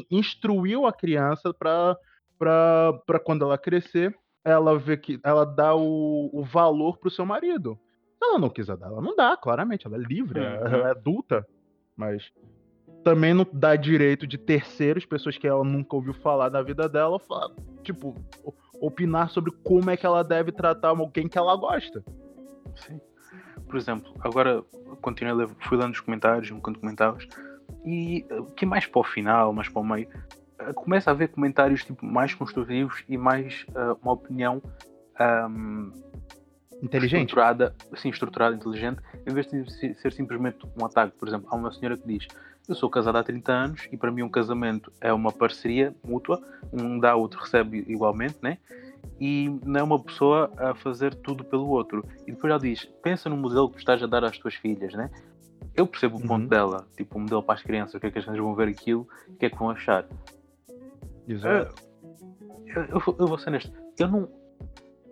instruiu 0.10 0.86
a 0.86 0.94
criança 0.94 1.54
para 1.54 1.98
para 2.38 3.20
quando 3.22 3.44
ela 3.44 3.58
crescer 3.58 4.16
ela 4.50 4.78
vê 4.78 4.98
que 4.98 5.20
ela 5.24 5.46
dá 5.46 5.76
o, 5.76 6.30
o 6.34 6.44
valor 6.44 6.98
pro 6.98 7.10
seu 7.10 7.26
marido. 7.26 7.78
Se 8.18 8.26
ela 8.26 8.40
não 8.40 8.50
quiser 8.50 8.76
dar, 8.76 8.88
ela 8.88 9.02
não 9.02 9.16
dá, 9.16 9.38
claramente, 9.38 9.88
ela 9.88 9.96
é 9.96 10.00
livre, 10.00 10.40
uhum. 10.40 10.46
ela 10.46 10.88
é 10.88 10.92
adulta, 10.92 11.48
mas 11.96 12.32
também 13.04 13.34
não 13.34 13.46
dá 13.52 13.76
direito 13.76 14.28
de 14.28 14.38
terceiros, 14.38 15.06
pessoas 15.06 15.38
que 15.38 15.48
ela 15.48 15.64
nunca 15.64 15.96
ouviu 15.96 16.14
falar 16.14 16.50
na 16.50 16.62
vida 16.62 16.90
dela, 16.90 17.20
falar, 17.20 17.50
tipo, 17.82 18.16
opinar 18.82 19.30
sobre 19.30 19.52
como 19.64 19.90
é 19.90 19.98
que 19.98 20.06
ela 20.06 20.24
deve 20.24 20.52
tratar 20.52 20.90
alguém 20.90 21.28
que 21.28 21.38
ela 21.38 21.56
gosta. 21.56 22.04
Sim. 22.76 23.00
Por 23.66 23.78
exemplo, 23.78 24.14
agora 24.20 24.64
continuei, 25.02 25.48
fui 25.60 25.78
lendo 25.78 25.94
os 25.94 26.00
comentários 26.00 26.50
enquanto 26.50 26.80
comentavas, 26.80 27.28
e 27.86 28.26
o 28.32 28.46
que 28.46 28.66
mais 28.66 28.86
para 28.86 29.00
o 29.00 29.04
final, 29.04 29.54
mais 29.54 29.70
para 29.70 29.82
o 29.82 29.86
meio, 29.86 30.10
começa 30.76 31.10
a 31.10 31.14
haver 31.14 31.30
comentários 31.30 31.84
tipo, 31.84 32.06
mais 32.06 32.34
construtivos 32.34 33.04
e 33.08 33.18
mais 33.18 33.66
uh, 33.70 33.98
uma 34.02 34.14
opinião 34.14 34.62
um, 35.50 35.92
inteligente, 36.82 37.22
estruturada, 37.22 37.76
sim, 37.96 38.10
estruturada, 38.10 38.56
inteligente, 38.56 39.02
em 39.26 39.34
vez 39.34 39.48
de 39.48 39.96
ser 39.96 40.14
simplesmente 40.14 40.60
um 40.80 40.86
ataque. 40.86 41.18
Por 41.18 41.28
exemplo, 41.28 41.48
há 41.52 41.56
uma 41.56 41.72
senhora 41.72 41.98
que 41.98 42.08
diz: 42.08 42.28
Eu 42.68 42.76
sou 42.76 42.90
casada 42.90 43.20
há 43.20 43.24
30 43.24 43.52
anos 43.52 43.88
e 43.92 43.98
para 43.98 44.12
mim 44.12 44.22
um 44.22 44.30
casamento 44.30 44.92
é 45.02 45.12
uma 45.12 45.32
parceria 45.32 45.94
mútua, 46.04 46.42
um 46.72 47.00
dá, 47.00 47.16
o 47.16 47.22
outro 47.22 47.40
recebe 47.42 47.86
igualmente, 47.88 48.38
né? 48.42 48.58
E 49.20 49.50
não 49.66 49.80
é 49.80 49.84
uma 49.84 50.00
pessoa 50.02 50.52
a 50.58 50.74
fazer 50.74 51.14
tudo 51.16 51.44
pelo 51.44 51.68
outro. 51.68 52.06
E 52.26 52.32
depois 52.32 52.50
ela 52.50 52.60
diz: 52.60 52.86
Pensa 53.04 53.30
no 53.30 53.36
modelo 53.36 53.70
que 53.70 53.80
estás 53.80 54.02
a 54.02 54.08
dar 54.08 54.24
às 54.24 54.38
tuas 54.38 54.56
filhas, 54.56 54.94
né? 54.94 55.10
Eu 55.76 55.86
percebo 55.86 56.18
o 56.18 56.22
ponto 56.22 56.44
Uhum. 56.44 56.48
dela, 56.48 56.88
tipo, 56.96 57.18
o 57.18 57.22
modelo 57.22 57.44
para 57.44 57.56
as 57.56 57.62
crianças, 57.62 57.96
o 57.96 58.00
que 58.00 58.08
é 58.08 58.12
que 58.12 58.18
as 58.20 58.26
crianças 58.26 58.44
vão 58.44 58.56
ver 58.56 58.68
aquilo, 58.70 59.08
o 59.28 59.36
que 59.36 59.46
é 59.46 59.50
que 59.50 59.58
vão 59.58 59.70
achar. 59.70 60.06
Exato. 61.30 61.76
Eu, 62.76 62.84
eu, 62.86 63.00
vou- 63.00 63.16
eu 63.20 63.28
vou 63.28 63.38
ser 63.38 63.50
honesto, 63.50 63.72
eu 63.98 64.08
não, 64.08 64.30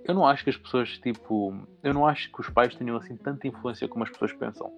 eu 0.06 0.14
não 0.14 0.26
acho 0.28 0.44
que 0.44 0.50
as 0.50 0.58
pessoas, 0.58 0.90
tipo, 1.00 1.54
eu 1.84 1.94
não 1.94 2.06
acho 2.08 2.32
que 2.32 2.42
os 2.42 2.50
pais 2.50 2.76
tenham 2.76 2.98
assim 2.98 3.16
tanta 3.16 3.48
influência 3.48 3.88
como 3.88 4.04
as 4.04 4.10
pessoas 4.10 4.34
pensam. 4.34 4.72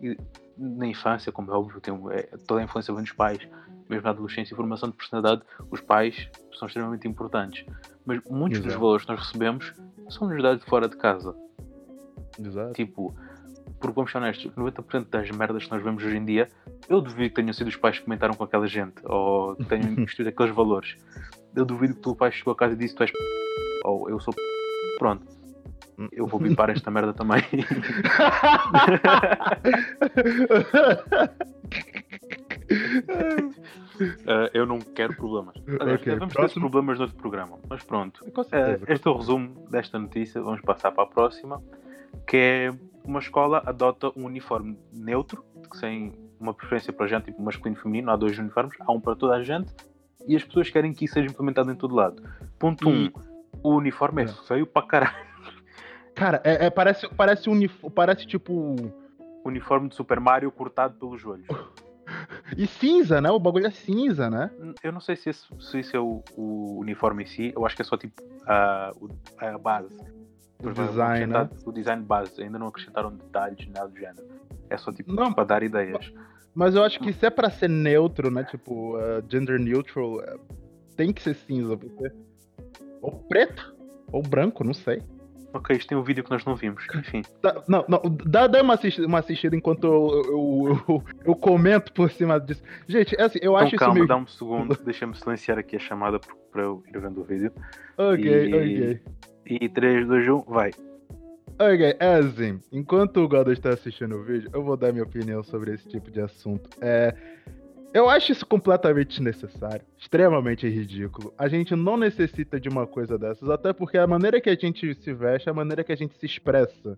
E, 0.00 0.16
na 0.56 0.86
infância, 0.86 1.30
como 1.30 1.50
é 1.50 1.54
óbvio, 1.54 1.80
tem, 1.80 1.94
é, 2.10 2.22
toda 2.46 2.60
a 2.60 2.64
influência 2.64 2.92
vem 2.92 3.02
dos 3.02 3.12
pais, 3.12 3.46
mesmo 3.88 4.04
na 4.04 4.10
adolescência 4.10 4.52
e 4.54 4.56
formação 4.56 4.88
de 4.90 4.96
personalidade, 4.96 5.42
os 5.70 5.80
pais 5.80 6.28
são 6.58 6.66
extremamente 6.66 7.06
importantes. 7.06 7.64
Mas 8.04 8.20
muitos 8.28 8.58
dos 8.60 8.68
Exato. 8.68 8.80
valores 8.80 9.04
que 9.04 9.12
nós 9.12 9.20
recebemos 9.20 9.74
são-nos 10.10 10.42
dados 10.42 10.64
fora 10.64 10.88
de 10.88 10.96
casa. 10.96 11.34
Exato. 12.38 12.72
Tipo, 12.72 13.14
porque 13.80 13.94
vamos 13.94 14.10
ser 14.10 14.18
honestos, 14.18 14.50
90% 14.54 15.06
das 15.10 15.30
merdas 15.30 15.64
que 15.64 15.70
nós 15.70 15.82
vemos 15.82 16.02
hoje 16.04 16.16
em 16.16 16.24
dia, 16.24 16.48
eu 16.88 17.00
duvido 17.00 17.28
que 17.30 17.34
tenham 17.36 17.52
sido 17.52 17.68
os 17.68 17.76
pais 17.76 17.98
que 17.98 18.04
comentaram 18.04 18.34
com 18.34 18.44
aquela 18.44 18.66
gente, 18.66 18.94
ou 19.04 19.54
que 19.56 19.64
tenham 19.64 19.88
investido 19.92 20.28
aqueles 20.28 20.54
valores. 20.54 20.96
Eu 21.54 21.64
duvido 21.64 21.94
que 21.94 22.00
o 22.00 22.02
teu 22.02 22.14
pai 22.16 22.32
chegou 22.32 22.52
a 22.52 22.56
casa 22.56 22.74
e 22.74 22.76
disse 22.76 22.94
tu 22.94 23.02
és 23.02 23.10
p... 23.10 23.18
ou 23.84 24.08
eu 24.10 24.20
sou 24.20 24.34
p... 24.34 24.40
pronto. 24.98 25.38
Eu 26.12 26.28
vou 26.28 26.38
bipar 26.38 26.70
esta 26.70 26.92
merda 26.92 27.12
também. 27.12 27.42
Uh, 34.22 34.46
eu 34.54 34.64
não 34.64 34.78
quero 34.78 35.16
problemas. 35.16 35.56
Aliás, 35.80 36.00
Ok, 36.00 36.14
vamos 36.14 36.34
ter 36.34 36.40
próximo. 36.40 36.70
problemas 36.70 36.98
no 36.98 37.04
outro 37.04 37.18
programa, 37.18 37.58
mas 37.68 37.82
pronto. 37.82 38.24
Uh, 38.24 38.84
este 38.86 39.08
é 39.08 39.10
o 39.10 39.16
resumo 39.16 39.66
desta 39.70 39.98
notícia. 39.98 40.40
Vamos 40.40 40.60
passar 40.60 40.92
para 40.92 41.02
a 41.02 41.06
próxima, 41.06 41.60
que 42.28 42.36
é 42.36 42.72
uma 43.08 43.18
escola 43.20 43.62
adota 43.64 44.10
um 44.16 44.24
uniforme 44.26 44.78
neutro, 44.92 45.44
sem 45.74 46.12
uma 46.38 46.52
preferência 46.54 46.92
para 46.92 47.06
gente, 47.06 47.24
tipo 47.24 47.42
masculino 47.42 47.76
e 47.78 47.82
feminino. 47.82 48.10
Há 48.10 48.16
dois 48.16 48.38
uniformes, 48.38 48.76
há 48.80 48.92
um 48.92 49.00
para 49.00 49.16
toda 49.16 49.34
a 49.34 49.42
gente, 49.42 49.72
e 50.26 50.36
as 50.36 50.44
pessoas 50.44 50.68
querem 50.70 50.92
que 50.92 51.06
isso 51.06 51.14
seja 51.14 51.28
implementado 51.28 51.70
em 51.72 51.74
todo 51.76 51.94
lado. 51.94 52.22
Ponto 52.58 52.88
1. 52.88 52.92
Um, 52.92 53.10
o 53.62 53.74
uniforme 53.76 54.22
é 54.22 54.24
É. 54.26 54.28
feio 54.28 54.66
para 54.66 54.86
caralho. 54.86 55.26
Cara, 56.14 56.40
é, 56.44 56.66
é- 56.66 56.70
parece, 56.70 57.08
parece, 57.14 57.48
unif... 57.48 57.74
parece 57.94 58.26
tipo. 58.26 58.74
Uniforme 59.44 59.88
de 59.88 59.94
Super 59.94 60.20
Mario 60.20 60.50
cortado 60.52 60.94
pelos 60.98 61.20
joelhos. 61.20 61.46
E 62.56 62.66
cinza, 62.66 63.20
né? 63.20 63.30
O 63.30 63.38
bagulho 63.38 63.66
é 63.66 63.70
cinza, 63.70 64.30
né? 64.30 64.50
Eu 64.82 64.90
não 64.92 65.00
sei 65.00 65.14
se, 65.14 65.28
esse, 65.28 65.46
se 65.60 65.80
isso 65.80 65.94
é 65.94 66.00
o, 66.00 66.22
o 66.38 66.78
uniforme 66.80 67.24
em 67.24 67.26
si, 67.26 67.52
eu 67.54 67.66
acho 67.66 67.76
que 67.76 67.82
é 67.82 67.84
só 67.84 67.98
tipo 67.98 68.22
a, 68.46 68.92
a 69.36 69.58
base. 69.58 69.94
O 70.62 70.70
design, 70.72 71.26
né? 71.26 71.48
O 71.64 71.72
design 71.72 72.02
base, 72.02 72.42
ainda 72.42 72.58
não 72.58 72.66
acrescentaram 72.68 73.10
detalhes, 73.14 73.66
nada 73.68 73.88
do 73.88 73.96
género. 73.98 74.26
É 74.68 74.76
só 74.76 74.92
tipo 74.92 75.12
Não. 75.12 75.32
para 75.32 75.44
dar 75.44 75.62
ideias. 75.62 76.12
Mas 76.54 76.74
eu 76.74 76.82
acho 76.82 76.98
que 76.98 77.12
se 77.12 77.24
é 77.24 77.30
pra 77.30 77.48
ser 77.50 77.68
neutro, 77.68 78.30
né? 78.30 78.42
Tipo, 78.44 78.96
uh, 78.96 79.22
gender 79.28 79.60
neutral, 79.60 80.16
uh, 80.16 80.40
tem 80.96 81.12
que 81.12 81.22
ser 81.22 81.34
cinza. 81.34 81.76
Porque... 81.76 82.10
Ou 83.00 83.12
preto, 83.28 83.74
ou 84.10 84.20
branco, 84.22 84.64
não 84.64 84.74
sei. 84.74 85.00
Ok, 85.54 85.74
isto 85.76 85.88
tem 85.88 85.96
um 85.96 86.02
vídeo 86.02 86.22
que 86.22 86.30
nós 86.30 86.44
não 86.44 86.54
vimos. 86.56 86.84
Enfim, 86.94 87.22
Tá, 87.40 87.62
não, 87.66 87.84
não, 87.88 88.02
dá, 88.26 88.46
dá 88.46 88.60
uma, 88.60 88.74
assistida, 88.74 89.06
uma 89.06 89.20
assistida 89.20 89.56
enquanto 89.56 89.84
eu, 89.84 90.22
eu, 90.26 90.84
eu, 90.88 91.04
eu 91.24 91.34
comento 91.36 91.90
por 91.92 92.10
cima 92.10 92.38
disso. 92.38 92.62
Gente, 92.86 93.14
é 93.18 93.22
assim, 93.22 93.38
eu 93.40 93.52
então 93.52 93.66
acho 93.66 93.76
calma, 93.76 93.94
isso 93.94 93.94
meio. 93.94 94.08
dá 94.08 94.16
um 94.16 94.26
segundo, 94.26 94.76
deixa-me 94.84 95.14
silenciar 95.16 95.56
aqui 95.58 95.76
a 95.76 95.78
chamada 95.78 96.20
para 96.52 96.62
eu 96.62 96.82
ir 96.92 96.98
vendo 97.00 97.20
o 97.22 97.24
vídeo. 97.24 97.50
Ok, 97.96 98.24
e- 98.26 98.54
ok. 98.54 99.00
E 99.48 99.68
3, 99.68 100.06
2, 100.06 100.28
1, 100.28 100.40
vai. 100.42 100.70
Ok, 101.60 101.96
é 101.98 102.14
assim, 102.14 102.60
enquanto 102.70 103.16
o 103.16 103.28
Godo 103.28 103.50
está 103.52 103.70
assistindo 103.70 104.14
o 104.16 104.22
vídeo, 104.22 104.48
eu 104.52 104.62
vou 104.62 104.76
dar 104.76 104.92
minha 104.92 105.02
opinião 105.02 105.42
sobre 105.42 105.72
esse 105.74 105.88
tipo 105.88 106.08
de 106.10 106.20
assunto. 106.20 106.70
É, 106.80 107.12
eu 107.92 108.08
acho 108.08 108.30
isso 108.30 108.46
completamente 108.46 109.08
desnecessário, 109.08 109.80
extremamente 109.98 110.68
ridículo. 110.68 111.32
A 111.36 111.48
gente 111.48 111.74
não 111.74 111.96
necessita 111.96 112.60
de 112.60 112.68
uma 112.68 112.86
coisa 112.86 113.18
dessas, 113.18 113.48
até 113.50 113.72
porque 113.72 113.98
a 113.98 114.06
maneira 114.06 114.40
que 114.40 114.50
a 114.50 114.54
gente 114.54 114.94
se 114.94 115.12
veste 115.12 115.48
é 115.48 115.50
a 115.50 115.54
maneira 115.54 115.82
que 115.82 115.90
a 115.90 115.96
gente 115.96 116.14
se 116.18 116.26
expressa. 116.26 116.96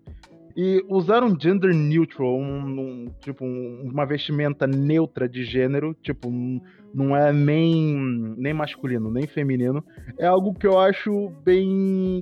E 0.55 0.83
usar 0.89 1.23
um 1.23 1.39
gender 1.39 1.73
neutral, 1.73 2.37
um, 2.37 2.79
um- 2.79 3.05
tipo, 3.21 3.45
um- 3.45 3.89
uma 3.89 4.05
vestimenta 4.05 4.67
neutra 4.67 5.27
de 5.27 5.45
gênero, 5.45 5.95
tipo, 6.03 6.27
um- 6.27 6.59
não 6.93 7.15
é 7.15 7.31
nem, 7.31 7.95
nem 8.37 8.53
masculino, 8.53 9.09
nem 9.09 9.25
feminino, 9.25 9.81
é 10.19 10.25
algo 10.27 10.53
que 10.53 10.67
eu 10.67 10.77
acho 10.77 11.29
bem. 11.43 12.19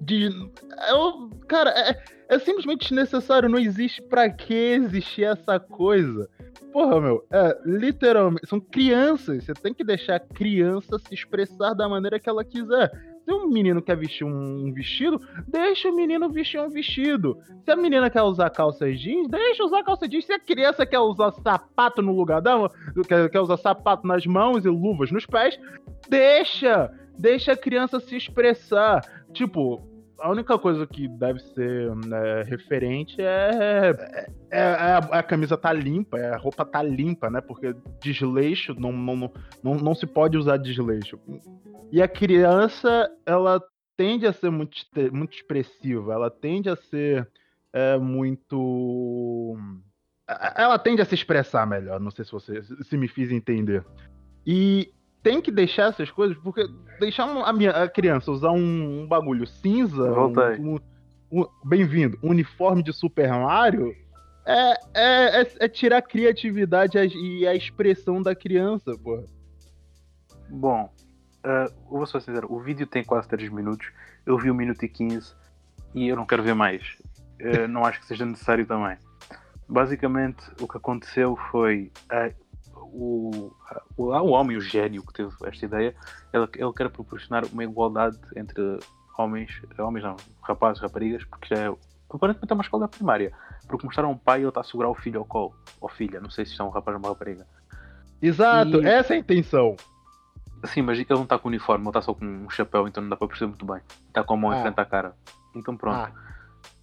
De, 0.00 0.28
eu, 0.88 1.30
cara, 1.48 1.70
é, 1.70 2.02
é 2.28 2.38
simplesmente 2.38 2.88
desnecessário. 2.88 3.48
Não 3.48 3.58
existe 3.58 4.02
pra 4.02 4.30
que 4.30 4.54
existir 4.54 5.24
essa 5.24 5.58
coisa. 5.58 6.28
Porra, 6.72 7.00
meu, 7.00 7.24
é, 7.30 7.58
literalmente, 7.64 8.46
são 8.46 8.60
crianças. 8.60 9.44
Você 9.44 9.54
tem 9.54 9.72
que 9.72 9.82
deixar 9.82 10.16
a 10.16 10.20
criança 10.20 10.98
se 10.98 11.14
expressar 11.14 11.72
da 11.72 11.88
maneira 11.88 12.20
que 12.20 12.28
ela 12.28 12.44
quiser. 12.44 12.90
Se 13.24 13.32
um 13.32 13.48
menino 13.48 13.82
quer 13.82 13.96
vestir 13.96 14.24
um 14.24 14.72
vestido, 14.72 15.20
deixa 15.48 15.88
o 15.88 15.96
menino 15.96 16.28
vestir 16.28 16.60
um 16.60 16.68
vestido. 16.68 17.38
Se 17.64 17.72
a 17.72 17.76
menina 17.76 18.08
quer 18.08 18.22
usar 18.22 18.50
calça 18.50 18.92
jeans, 18.92 19.28
deixa 19.28 19.64
usar 19.64 19.82
calça 19.82 20.06
jeans. 20.06 20.26
Se 20.26 20.32
a 20.32 20.38
criança 20.38 20.86
quer 20.86 21.00
usar 21.00 21.32
sapato 21.32 22.00
no 22.02 22.14
lugar 22.14 22.40
dela, 22.40 22.70
quer 23.32 23.40
usar 23.40 23.56
sapato 23.56 24.06
nas 24.06 24.24
mãos 24.26 24.64
e 24.64 24.68
luvas 24.68 25.10
nos 25.10 25.26
pés, 25.26 25.58
deixa! 26.08 26.92
Deixa 27.18 27.52
a 27.52 27.56
criança 27.56 27.98
se 28.00 28.16
expressar. 28.16 29.00
Tipo, 29.32 29.82
a 30.18 30.30
única 30.30 30.58
coisa 30.58 30.86
que 30.86 31.08
deve 31.08 31.40
ser 31.40 31.94
né, 31.96 32.42
referente 32.44 33.20
é, 33.20 33.50
é, 33.90 34.26
é 34.50 34.62
a, 34.62 34.98
a 34.98 35.22
camisa 35.22 35.56
tá 35.56 35.72
limpa, 35.72 36.18
é 36.18 36.30
a 36.34 36.36
roupa 36.36 36.64
tá 36.64 36.82
limpa, 36.82 37.28
né? 37.30 37.40
Porque 37.40 37.74
desleixo 38.02 38.74
não, 38.78 38.92
não, 38.92 39.32
não, 39.62 39.74
não, 39.74 39.94
se 39.94 40.06
pode 40.06 40.36
usar 40.36 40.56
desleixo. 40.56 41.18
E 41.92 42.00
a 42.02 42.08
criança, 42.08 43.10
ela 43.24 43.62
tende 43.96 44.26
a 44.26 44.32
ser 44.32 44.50
muito, 44.50 44.76
muito 45.12 45.34
expressiva, 45.34 46.12
ela 46.12 46.30
tende 46.30 46.68
a 46.68 46.76
ser 46.76 47.28
é, 47.72 47.96
muito. 47.98 49.56
a- 50.26 50.54
Ela 50.62 50.78
tende 50.78 51.02
a 51.02 51.04
se 51.04 51.14
expressar 51.14 51.66
melhor, 51.66 52.00
não 52.00 52.10
sei 52.10 52.24
se 52.24 52.32
você 52.32 52.62
se 52.62 52.96
me 52.96 53.08
fiz 53.08 53.30
entender. 53.30 53.84
E 54.46 54.92
tem 55.26 55.40
que 55.42 55.50
deixar 55.50 55.88
essas 55.88 56.08
coisas, 56.08 56.38
porque 56.38 56.64
deixar 57.00 57.24
a, 57.24 57.52
minha, 57.52 57.72
a 57.72 57.88
criança 57.88 58.30
usar 58.30 58.52
um, 58.52 59.02
um 59.02 59.08
bagulho 59.08 59.44
cinza, 59.44 60.04
um, 60.60 60.78
um- 61.32 61.46
bem-vindo, 61.64 62.16
uniforme 62.22 62.80
de 62.80 62.92
Super 62.92 63.28
Mario, 63.30 63.92
é, 64.46 64.70
é, 64.94 65.42
é- 65.42 65.52
é 65.62 65.68
tirar 65.68 65.96
a 65.96 66.02
criatividade 66.02 66.96
e 66.96 67.44
a 67.44 67.56
expressão 67.56 68.22
da 68.22 68.36
criança, 68.36 68.96
porra. 68.96 69.24
Bom, 70.48 70.88
eu 71.42 71.72
vou 71.90 72.06
ser 72.06 72.20
sincero, 72.20 72.46
o 72.48 72.60
vídeo 72.60 72.86
tem 72.86 73.02
quase 73.02 73.26
3 73.26 73.50
minutos, 73.50 73.88
eu 74.24 74.38
vi 74.38 74.48
1 74.48 74.54
minuto 74.54 74.84
e 74.84 74.88
15 74.88 75.34
e 75.92 76.06
eu 76.06 76.14
não 76.14 76.24
quero 76.24 76.44
ver 76.44 76.54
mais. 76.54 76.98
Ah, 77.42 77.66
não 77.66 77.84
acho 77.84 77.98
que 77.98 78.06
seja 78.06 78.24
necessário 78.24 78.64
também. 78.64 78.96
Basicamente, 79.68 80.44
o 80.60 80.68
que 80.68 80.76
aconteceu 80.76 81.36
foi 81.50 81.90
ah, 82.08 82.30
o, 82.98 83.52
o, 83.96 84.04
o 84.12 84.28
homem, 84.30 84.56
o 84.56 84.60
gênio 84.60 85.04
que 85.04 85.12
teve 85.12 85.32
esta 85.44 85.64
ideia, 85.64 85.94
ele, 86.32 86.48
ele 86.56 86.72
quer 86.72 86.88
proporcionar 86.90 87.44
uma 87.52 87.62
igualdade 87.64 88.18
entre 88.34 88.78
homens, 89.18 89.50
homens 89.78 90.02
não, 90.04 90.16
rapazes, 90.42 90.80
raparigas, 90.82 91.24
porque 91.24 91.54
já 91.54 91.60
é, 91.70 91.74
aparentemente 92.10 92.50
é 92.50 92.54
uma 92.54 92.62
escola 92.62 92.88
primária, 92.88 93.32
porque 93.68 93.84
mostraram 93.86 94.10
um 94.12 94.16
pai 94.18 94.38
e 94.40 94.42
ele 94.42 94.48
está 94.48 94.60
a 94.60 94.64
segurar 94.64 94.88
o 94.88 94.94
filho 94.94 95.18
ao 95.20 95.24
colo, 95.26 95.54
ou 95.80 95.88
filha, 95.88 96.20
não 96.20 96.30
sei 96.30 96.44
se 96.44 96.52
isto 96.52 96.62
é 96.62 96.66
um 96.66 96.70
rapaz 96.70 96.94
ou 96.94 97.00
uma 97.02 97.08
rapariga. 97.10 97.46
Exato, 98.20 98.82
E- 98.82 98.86
essa 98.86 99.12
é 99.14 99.16
a 99.16 99.20
intenção. 99.20 99.76
Sim, 100.64 100.82
mas 100.82 100.98
ele 100.98 101.06
não 101.10 101.22
está 101.24 101.38
com 101.38 101.48
uniforme, 101.48 101.82
ele 101.84 101.90
está 101.90 102.00
só 102.02 102.14
com 102.14 102.24
um 102.24 102.50
chapéu, 102.50 102.88
então 102.88 103.02
não 103.02 103.10
dá 103.10 103.16
para 103.16 103.28
perceber 103.28 103.48
muito 103.50 103.66
bem. 103.66 103.80
Está 104.08 104.24
com 104.24 104.34
a 104.34 104.36
mão 104.36 104.52
em 104.52 104.56
Ah. 104.58 104.62
frente 104.62 104.80
à 104.80 104.84
cara. 104.84 105.14
Então 105.54 105.76
pronto. 105.76 105.96
Ah, 105.96 106.10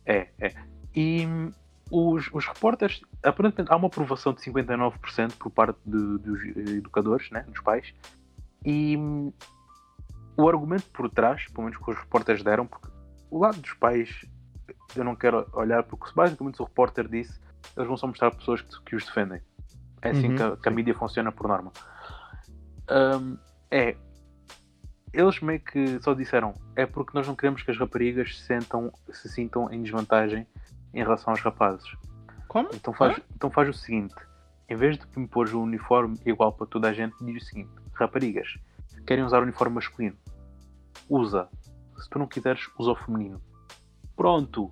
É, 0.06 0.28
é. 0.40 0.54
E 0.96 1.26
hum, 1.26 1.52
os, 1.92 2.30
os 2.34 2.46
repórteres, 2.46 3.02
aparentemente 3.24 3.72
há 3.72 3.76
uma 3.76 3.88
aprovação 3.88 4.34
de 4.34 4.42
59% 4.42 5.38
por 5.38 5.50
parte 5.52 5.80
de- 5.86 6.18
dos 6.20 6.40
eh, 6.58 6.72
educadores, 6.78 7.30
né, 7.32 7.42
dos 7.48 7.60
pais. 7.62 7.94
E 8.66 8.98
hum, 8.98 9.32
o 10.38 10.48
argumento 10.50 10.90
por 10.92 11.10
trás, 11.10 11.46
pelo 11.50 11.64
menos 11.66 11.78
que 11.84 11.92
os 11.92 11.98
repórteres 11.98 12.44
deram, 12.44 12.66
porque 12.66 12.88
o 13.30 13.40
lado 13.40 13.60
dos 13.60 13.74
pais 13.74 14.26
eu 14.96 15.04
não 15.04 15.16
quero 15.16 15.48
olhar, 15.54 15.84
porque 15.84 16.08
se 16.08 16.16
basicamente 16.16 16.62
o 16.62 16.66
repórter 16.66 17.08
disse, 17.08 17.40
eles 17.76 17.88
vão 17.88 17.98
só 17.98 18.08
mostrar 18.08 18.32
pessoas 18.32 18.62
que, 18.62 18.82
que 18.86 18.96
os 18.96 19.06
defendem. 19.06 19.42
É 20.02 20.10
assim 20.10 20.28
Uhum, 20.30 20.36
que, 20.36 20.44
a, 20.44 20.58
que 20.58 20.70
a 20.70 20.72
mídia 20.72 20.94
funciona 20.94 21.32
por 21.32 21.48
norma. 21.48 21.72
Hum, 22.90 23.38
é. 23.72 23.96
Eles 25.14 25.40
meio 25.42 25.60
que 25.60 26.00
só 26.02 26.14
disseram 26.14 26.54
é 26.76 26.86
porque 26.86 27.12
nós 27.14 27.28
não 27.28 27.36
queremos 27.36 27.62
que 27.62 27.70
as 27.72 27.78
raparigas 27.78 28.36
se, 28.38 28.46
sentam, 28.46 28.92
se 29.12 29.30
sintam 29.30 29.72
em 29.72 29.82
desvantagem 29.84 30.48
em 30.94 31.04
relação 31.04 31.32
aos 31.32 31.42
rapazes. 31.42 31.86
Como? 32.54 32.70
Então 32.74 32.94
faz, 32.94 33.20
então 33.36 33.50
faz 33.52 33.68
o 33.70 33.74
seguinte: 33.74 34.16
em 34.70 34.76
vez 34.76 34.98
de 34.98 35.06
impor 35.20 35.50
o 35.50 35.62
uniforme 35.62 36.18
igual 36.26 36.54
para 36.54 36.68
toda 36.68 36.90
a 36.90 36.94
gente, 36.94 37.16
diz 37.22 37.44
o 37.44 37.46
seguinte: 37.46 37.72
raparigas, 37.94 38.58
querem 39.06 39.24
usar 39.26 39.40
o 39.40 39.44
uniforme 39.44 39.76
masculino? 39.76 40.16
Usa. 41.10 41.50
Se 41.98 42.10
tu 42.10 42.20
não 42.20 42.28
quiseres, 42.28 42.70
usa 42.78 42.92
o 42.92 42.96
feminino. 42.96 43.42
Pronto. 44.16 44.72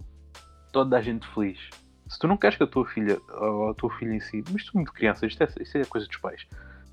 Toda 0.71 0.97
a 0.97 1.01
gente 1.01 1.27
feliz. 1.33 1.59
Se 2.07 2.19
tu 2.19 2.27
não 2.27 2.37
queres 2.37 2.57
que 2.57 2.63
a 2.63 2.67
tua 2.67 2.85
filha, 2.85 3.19
ou 3.29 3.69
a 3.69 3.73
tua 3.73 3.89
filha 3.97 4.13
em 4.13 4.19
si, 4.19 4.43
mas 4.51 4.65
tu 4.65 4.71
muito 4.75 4.91
criança, 4.93 5.25
isto 5.25 5.41
é, 5.43 5.47
isto 5.61 5.77
é 5.77 5.85
coisa 5.85 6.07
dos 6.07 6.17
pais. 6.17 6.45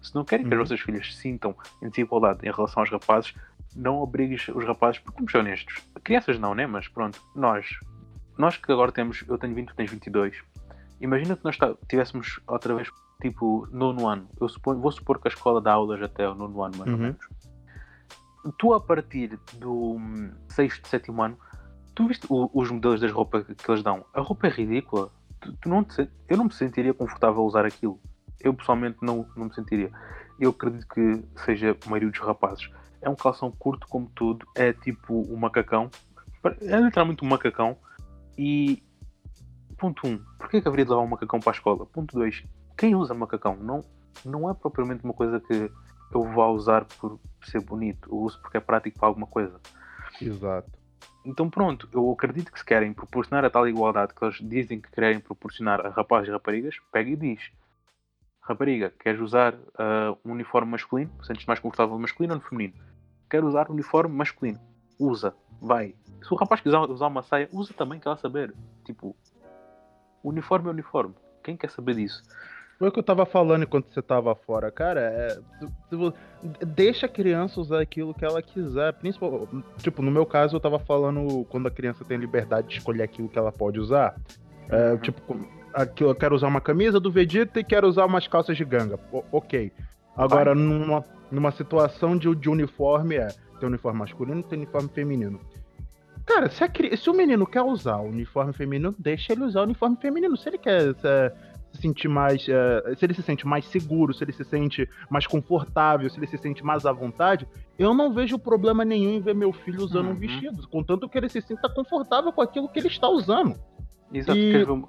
Se 0.03 0.15
não 0.15 0.25
querem 0.25 0.45
que 0.47 0.53
as 0.55 0.59
Uhum. 0.59 0.65
vossas 0.65 0.81
filhas 0.81 1.13
se 1.13 1.21
sintam 1.21 1.57
em 1.83 1.89
desigualdade 1.89 2.47
em 2.47 2.53
relação 2.53 2.83
aos 2.83 2.91
rapazes, 2.91 3.35
não 3.75 3.97
obrigues 4.01 4.49
os 4.49 4.65
rapazes, 4.65 5.01
porque 5.01 5.17
vamos 5.19 5.33
ser 5.33 5.39
honestos, 5.39 5.75
crianças 6.05 6.39
não, 6.39 6.55
né? 6.55 6.67
Mas 6.69 6.87
pronto, 6.89 7.21
nós, 7.35 7.67
nós 8.37 8.57
que 8.57 8.71
agora 8.71 8.93
temos, 8.93 9.25
eu 9.27 9.37
tenho 9.39 9.55
20, 9.55 9.69
tu 9.69 9.75
tens 9.75 9.91
22, 9.91 10.41
imagina 11.01 11.37
que 11.37 11.45
nós 11.45 11.57
tá- 11.57 11.75
tivéssemos 11.89 12.41
outra 12.47 12.75
vez, 12.75 12.89
tipo, 13.21 13.67
nono 13.71 14.07
ano. 14.09 14.29
Eu 14.41 14.49
suponho, 14.49 14.81
vou 14.81 14.93
supor 14.93 15.21
que 15.21 15.29
a 15.29 15.31
escola 15.31 15.61
dá 15.61 15.73
aulas 15.73 16.01
até 16.03 16.29
o 16.29 16.35
nono 16.35 16.63
ano, 16.63 16.77
mais 16.79 16.91
ou 16.91 16.97
Uhum. 16.97 17.03
menos. 17.05 17.29
Tu, 18.59 18.73
a 18.73 18.81
partir 18.81 19.39
do 19.55 19.95
hum, 19.97 20.31
sexto, 20.49 20.87
sétimo 20.89 21.23
ano, 21.23 21.37
tu 21.95 22.07
viste 22.07 22.27
o- 22.31 22.51
os 22.55 22.71
modelos 22.71 23.01
das 23.01 23.11
roupas 23.13 23.45
que 23.45 23.71
eles 23.71 23.83
dão? 23.83 24.05
A 24.15 24.21
roupa 24.21 24.47
é 24.47 24.51
ridícula. 24.51 25.11
Tu, 25.41 25.53
tu 25.61 25.69
não 25.69 25.85
te 25.85 26.09
eu 26.29 26.37
não 26.37 26.45
me 26.45 26.53
sentiria 26.53 26.95
confortável 26.95 27.41
a 27.43 27.45
usar 27.45 27.67
aquilo. 27.67 28.01
Eu 28.41 28.55
pessoalmente 28.55 28.99
não, 29.03 29.27
não 29.37 29.47
me 29.47 29.55
sentiria. 29.55 29.91
Eu 30.39 30.51
acredito 30.51 30.87
que 30.89 31.23
seja 31.45 31.77
a 31.85 31.91
maioria 31.91 32.11
dos 32.11 32.21
rapazes. 32.21 32.71
É 33.03 33.09
um 33.11 33.17
calção 33.17 33.51
curto 33.51 33.87
como 33.89 34.09
tudo, 34.15 34.47
é 34.55 34.73
tipo 34.73 35.15
um 35.33 35.37
macacão. 35.37 35.91
É 36.63 36.79
literalmente 36.81 37.25
um 37.25 37.29
macacão. 37.29 37.77
E 38.37 38.83
ponto 39.79 40.07
1, 40.07 40.11
um, 40.11 40.19
porquê 40.39 40.61
que 40.61 40.69
haveria 40.69 40.85
de 40.85 40.91
levar 40.91 41.03
um 41.03 41.09
macacão 41.09 41.41
para 41.41 41.53
a 41.53 41.55
escola? 41.55 41.87
Ponto 41.87 42.15
2, 42.15 42.45
quem 42.77 42.95
usa 42.95 43.15
macacão? 43.15 43.57
Não, 43.57 43.83
não 44.25 44.51
é 44.51 44.55
propriamente 44.55 45.05
uma 45.05 45.15
coisa 45.15 45.41
que 45.41 45.71
eu 46.13 46.25
vá 46.33 46.47
usar 46.49 46.85
por 46.85 47.19
ser 47.45 47.63
bonito. 47.63 48.09
Eu 48.11 48.19
uso 48.19 48.41
porque 48.41 48.57
é 48.57 48.61
prático 48.61 48.99
para 48.99 49.09
alguma 49.09 49.27
coisa. 49.27 49.61
Exato. 50.21 50.71
Então 51.25 51.51
pronto, 51.51 51.89
eu 51.93 52.11
acredito 52.11 52.51
que 52.51 52.59
se 52.59 52.65
querem 52.65 52.93
proporcionar 52.93 53.45
a 53.45 53.51
tal 53.51 53.69
igualdade 53.69 54.15
que 54.15 54.25
eles 54.25 54.37
dizem 54.41 54.81
que 54.81 54.91
querem 54.91 55.21
proporcionar 55.21 55.85
a 55.85 55.91
rapazes 55.91 56.29
e 56.29 56.33
raparigas, 56.33 56.77
pega 56.91 57.11
e 57.11 57.17
diz. 57.17 57.51
Rapariga, 58.41 58.91
queres 58.99 59.21
usar 59.21 59.55
ah, 59.77 60.17
um 60.25 60.33
uniforme 60.33 60.71
masculino? 60.71 61.13
Sentes 61.23 61.45
mais 61.45 61.61
confortável 61.61 61.95
no 61.95 62.01
masculino 62.01 62.35
ou 62.35 62.41
no 62.41 62.47
feminino? 62.47 62.75
Quero 63.29 63.47
usar 63.47 63.69
um 63.69 63.75
uniforme 63.75 64.15
masculino. 64.15 64.59
Usa, 64.99 65.35
vai. 65.61 65.95
Se 66.23 66.33
o 66.33 66.37
rapaz 66.37 66.61
quiser 66.63 66.79
usar 66.79 67.09
uma 67.09 67.23
saia, 67.23 67.49
usa 67.53 67.75
também, 67.75 68.01
quer 68.01 68.09
ela 68.09 68.17
saber. 68.17 68.55
Tipo, 68.85 69.15
uniforme 70.23 70.69
é 70.69 70.71
uniforme. 70.71 71.15
Quem 71.43 71.57
quer 71.57 71.71
saber 71.71 71.95
disso? 71.95 72.23
Foi 72.79 72.89
o 72.89 72.93
que 72.93 72.99
eu 73.01 73.03
tava 73.03 73.27
falando 73.27 73.65
enquanto 73.65 73.93
você 73.93 74.01
tava 74.01 74.35
fora, 74.37 74.71
cara. 74.71 75.01
É, 75.01 75.39
deixa 76.67 77.07
a 77.07 77.09
criança 77.09 77.61
usar 77.61 77.81
aquilo 77.81 78.15
que 78.15 78.25
ela 78.25 78.41
quiser. 78.41 78.93
Principal, 78.95 79.49
tipo, 79.79 80.01
no 80.03 80.11
meu 80.11 80.25
caso, 80.25 80.55
eu 80.57 80.61
tava 80.61 80.79
falando 80.79 81.45
quando 81.49 81.67
a 81.67 81.71
criança 81.71 82.05
tem 82.05 82.17
liberdade 82.19 82.69
de 82.69 82.75
escolher 82.75 83.03
aquilo 83.03 83.29
que 83.29 83.39
ela 83.39 83.51
pode 83.53 83.81
usar. 83.81 84.15
É, 84.69 84.93
Uhum. 84.93 84.99
Tipo, 84.99 85.21
com- 85.23 85.45
aqui 85.75 86.05
eu 86.05 86.15
quero 86.15 86.35
usar 86.37 86.47
uma 86.47 86.61
camisa 86.61 87.01
do 87.01 87.11
Vegeta 87.11 87.59
e 87.59 87.65
quero 87.65 87.89
usar 87.89 88.05
umas 88.05 88.29
calças 88.29 88.57
de 88.57 88.65
ganga. 88.65 88.99
O- 89.11 89.25
ok. 89.33 89.73
Agora, 90.17 90.55
numa, 90.55 91.05
numa 91.31 91.51
situação 91.53 92.17
de, 92.17 92.33
de 92.37 92.49
uniforme, 92.49 93.17
é 93.17 93.29
tem 93.59 93.69
uniforme 93.69 93.99
masculino 93.99 94.41
tem 94.43 94.59
uniforme 94.59 94.89
feminino. 94.89 95.41
Cara, 96.29 96.51
se, 96.51 96.63
a 96.63 96.71
se 96.97 97.09
o 97.09 97.15
menino 97.15 97.47
quer 97.47 97.63
usar 97.63 97.97
o 97.97 98.09
uniforme 98.11 98.53
feminino, 98.53 98.95
deixa 98.99 99.33
ele 99.33 99.45
usar 99.45 99.61
o 99.61 99.65
uniforme 99.65 99.97
feminino. 99.97 100.37
Se 100.37 100.47
ele 100.51 100.59
quer 100.59 100.95
se, 100.95 101.33
se 101.73 101.81
sentir 101.81 102.07
mais. 102.07 102.47
eh, 102.47 102.95
se 102.99 103.05
ele 103.07 103.15
se 103.15 103.23
sente 103.23 103.47
mais 103.47 103.65
seguro, 103.65 104.13
se 104.13 104.23
ele 104.23 104.33
se 104.33 104.45
sente 104.45 104.87
mais 105.09 105.27
confortável, 105.27 106.09
se 106.11 106.19
ele 106.19 106.27
se 106.27 106.37
sente 106.37 106.63
mais 106.63 106.85
à 106.85 106.93
vontade, 106.93 107.49
eu 107.79 107.95
não 107.95 108.13
vejo 108.13 108.39
problema 108.39 108.85
nenhum 108.85 109.13
em 109.15 109.21
ver 109.23 109.35
meu 109.35 109.55
filho 109.55 109.83
usando 109.83 110.07
um 110.09 110.11
Uhum. 110.11 110.17
vestido. 110.17 110.69
Contanto 110.69 111.09
que 111.09 111.17
ele 111.17 111.31
se 111.31 111.41
sinta 111.41 111.67
confortável 111.69 112.31
com 112.31 112.43
aquilo 112.43 112.69
que 112.69 112.79
ele 112.79 112.89
está 112.89 113.09
usando. 113.09 113.57
Exato, 114.13 114.39
E- 114.39 114.53
ver 114.53 114.71
uma- 114.71 114.87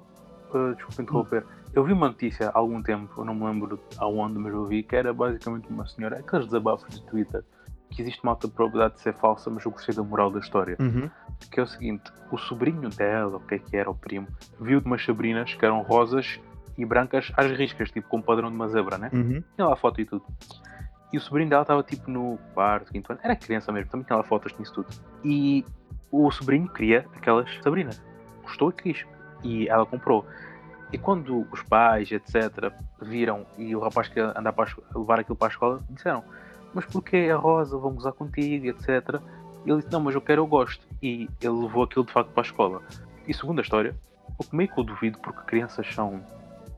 uh, 0.52 0.74
desculpa 0.74 1.02
interromper. 1.02 1.46
Eu 1.72 1.84
vi 1.84 1.92
uma 1.94 2.08
notícia 2.08 2.50
há 2.50 2.58
algum 2.58 2.82
tempo, 2.82 3.08
eu 3.18 3.24
não 3.24 3.34
me 3.34 3.44
lembro 3.46 3.80
aonde, 3.96 4.38
mas 4.38 4.52
eu 4.52 4.66
vi 4.66 4.82
que 4.82 4.94
era 4.94 5.12
basicamente 5.14 5.68
uma 5.70 5.86
senhora, 5.86 6.18
aqueles 6.18 6.46
desabafos 6.46 6.92
de 6.92 7.00
Twitter, 7.06 7.42
que 7.90 8.02
existe 8.02 8.20
uma 8.22 8.32
alta 8.32 8.46
probabilidade 8.48 8.94
de 8.94 9.00
ser 9.00 9.14
falsa, 9.14 9.48
mas 9.50 9.64
eu 9.64 9.70
gostei 9.70 9.94
da 9.94 10.02
moral 10.02 10.30
da 10.30 10.38
história. 10.40 10.76
Que 11.50 11.60
é 11.60 11.62
o 11.62 11.66
seguinte: 11.66 12.10
o 12.30 12.38
sobrinho 12.38 12.88
dela, 12.88 13.36
o 13.36 13.40
que 13.40 13.54
é 13.56 13.58
que 13.58 13.76
era, 13.76 13.90
o 13.90 13.94
primo, 13.94 14.28
viu 14.60 14.80
de 14.80 14.86
umas 14.86 15.04
sabrinas 15.04 15.54
que 15.54 15.64
eram 15.64 15.82
rosas 15.82 16.40
e 16.76 16.84
brancas 16.84 17.32
às 17.36 17.50
riscas, 17.52 17.90
tipo 17.90 18.08
com 18.08 18.18
o 18.18 18.22
padrão 18.22 18.48
de 18.48 18.56
uma 18.56 18.68
zebra, 18.68 18.96
né? 18.96 19.10
Uhum. 19.12 19.42
Tinha 19.54 19.66
lá 19.66 19.74
a 19.74 19.76
foto 19.76 20.00
e 20.00 20.04
tudo. 20.04 20.24
E 21.12 21.18
o 21.18 21.20
sobrinho 21.20 21.50
dela 21.50 21.62
estava 21.62 21.82
tipo 21.82 22.10
no 22.10 22.38
quarto, 22.54 22.92
quinto 22.92 23.12
ano, 23.12 23.20
era 23.22 23.34
criança 23.34 23.72
mesmo, 23.72 23.90
também 23.90 24.06
tinha 24.06 24.16
lá 24.16 24.22
fotos 24.22 24.56
nisso 24.58 24.74
tudo. 24.74 24.88
E 25.24 25.64
o 26.10 26.30
sobrinho 26.30 26.68
queria 26.68 27.06
aquelas 27.16 27.50
sabrinas, 27.62 28.00
gostou 28.42 28.70
e 28.70 28.72
quis. 28.72 29.06
E 29.42 29.68
ela 29.68 29.84
comprou. 29.86 30.24
E 30.92 30.98
quando 30.98 31.46
os 31.50 31.62
pais, 31.62 32.10
etc., 32.10 32.72
viram 33.00 33.46
e 33.56 33.74
o 33.74 33.80
rapaz 33.80 34.08
que 34.08 34.18
andar 34.20 34.52
para 34.52 34.70
a 34.70 34.98
levar 34.98 35.20
aquilo 35.20 35.36
para 35.36 35.48
a 35.48 35.50
escola, 35.50 35.80
disseram: 35.88 36.24
Mas 36.74 36.84
porquê 36.86 37.28
a 37.32 37.36
Rosa? 37.36 37.78
Vão 37.78 37.94
gozar 37.94 38.12
contigo, 38.12 38.66
etc. 38.66 39.20
E 39.64 39.70
ele 39.70 39.80
disse: 39.80 39.92
Não, 39.92 40.00
mas 40.00 40.14
eu 40.14 40.20
quero, 40.20 40.42
eu 40.42 40.46
gosto. 40.46 40.84
E 41.02 41.28
ele 41.40 41.62
levou 41.62 41.82
aquilo 41.82 42.04
de 42.04 42.12
facto 42.12 42.30
para 42.30 42.42
a 42.42 42.46
escola. 42.46 42.82
E 43.26 43.34
segundo 43.34 43.58
a 43.58 43.62
história, 43.62 43.96
o 44.38 44.44
que 44.44 44.54
meio 44.54 44.72
que 44.72 44.78
eu 44.78 44.84
duvido, 44.84 45.18
porque 45.18 45.40
crianças 45.46 45.86
são, 45.94 46.22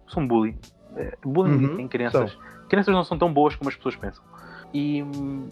são 0.08 0.26
bullying. 0.26 0.58
É, 0.96 1.16
bullying 1.24 1.66
Uhum, 1.66 1.80
em 1.80 1.88
crianças. 1.88 2.36
Crianças 2.68 2.94
não 2.94 3.04
são 3.04 3.18
tão 3.18 3.32
boas 3.32 3.54
como 3.54 3.68
as 3.68 3.76
pessoas 3.76 3.96
pensam. 3.96 4.24
E 4.72 5.02
hum, 5.02 5.48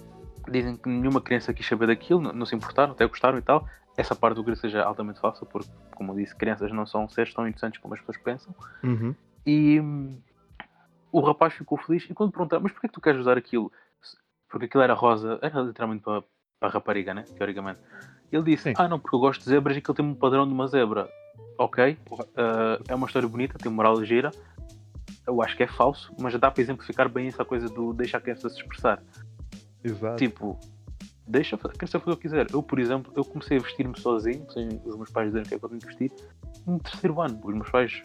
dizem 0.49 0.77
que 0.77 0.88
nenhuma 0.88 1.21
criança 1.21 1.53
quis 1.53 1.66
saber 1.66 1.87
daquilo, 1.87 2.21
não, 2.21 2.33
não 2.33 2.47
se 2.47 2.55
importaram, 2.55 2.93
até 2.93 3.07
gostaram 3.07 3.38
e 3.38 3.43
tal. 3.43 3.66
Essa 3.97 4.14
parte 4.14 4.37
do 4.37 4.45
que 4.45 4.57
seja 4.57 4.83
altamente 4.83 5.21
falsa, 5.21 5.45
porque, 5.45 5.69
como 5.95 6.12
eu 6.12 6.16
disse, 6.16 6.35
crianças 6.35 6.73
não 6.73 6.87
são 6.87 7.09
seres 7.09 7.35
tão 7.35 7.47
interessantes 7.47 7.81
como 7.81 7.95
as 7.95 8.01
pessoas 8.01 8.16
pensam. 8.19 8.55
Uhum. 8.83 9.14
E 9.45 9.81
hum, 9.81 10.19
o 11.12 11.21
rapaz 11.21 11.53
ficou 11.55 11.77
feliz. 11.79 12.09
E 12.09 12.14
quando 12.14 12.33
perguntaram, 12.33 12.62
mas 12.62 12.73
porquê 12.73 12.88
que 12.88 12.95
tu 12.95 13.01
queres 13.01 13.21
usar 13.21 13.37
aquilo? 13.37 13.71
Porque 14.49 14.66
aquilo 14.66 14.83
era 14.83 14.95
rosa, 14.95 15.38
era 15.43 15.61
literalmente 15.61 16.03
para 16.03 16.23
a 16.61 16.68
rapariga, 16.68 17.14
né? 17.14 17.25
Teoricamente. 17.37 17.81
Ele 18.31 18.42
disse: 18.42 18.64
Sim. 18.64 18.75
Ah, 18.77 18.88
não, 18.88 18.99
porque 18.99 19.16
eu 19.16 19.20
gosto 19.20 19.40
de 19.40 19.49
zebras 19.49 19.77
e 19.77 19.79
aquilo 19.79 19.94
tem 19.94 20.05
um 20.05 20.14
padrão 20.14 20.46
de 20.46 20.53
uma 20.53 20.66
zebra. 20.66 21.09
Ok, 21.59 21.99
uh, 22.11 22.83
é 22.88 22.94
uma 22.94 23.07
história 23.07 23.29
bonita, 23.29 23.59
tem 23.59 23.70
moral 23.70 24.03
gira. 24.05 24.31
Eu 25.27 25.42
acho 25.42 25.57
que 25.57 25.62
é 25.62 25.66
falso, 25.66 26.12
mas 26.18 26.38
dá 26.38 26.51
para 26.51 26.62
exemplificar 26.62 27.09
bem 27.09 27.29
essa 27.29 27.44
coisa 27.44 27.68
do 27.68 27.92
deixar 27.92 28.18
a 28.18 28.20
criança 28.20 28.49
se 28.49 28.57
expressar. 28.57 29.03
Exato. 29.85 30.16
Tipo, 30.16 30.59
deixa 31.27 31.57
a 31.57 31.68
criança 31.68 32.01
fazer 32.01 32.12
o 32.12 32.16
que 32.16 32.23
quiser. 32.23 32.46
Eu, 32.51 32.62
por 32.62 32.79
exemplo, 32.79 33.12
eu 33.14 33.25
comecei 33.25 33.59
a 33.59 33.61
vestir-me 33.61 33.99
sozinho, 33.99 34.51
sem 34.51 34.68
os 34.85 34.96
meus 34.96 35.11
pais 35.11 35.29
dizerem 35.29 35.46
o 35.46 35.49
que 35.49 35.55
é 35.55 35.59
que 35.59 35.64
eu 35.64 35.68
tenho 35.68 35.81
que 35.81 35.87
vestir, 35.87 36.12
no 36.66 36.79
terceiro 36.79 37.20
ano. 37.20 37.38
Os 37.42 37.55
meus 37.55 37.70
pais 37.70 38.03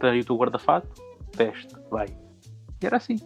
aí 0.00 0.20
o 0.20 0.24
teu 0.24 0.36
guarda-fato, 0.36 0.88
veste, 1.36 1.74
vai. 1.90 2.06
E 2.82 2.86
era 2.86 2.96
assim. 2.96 3.16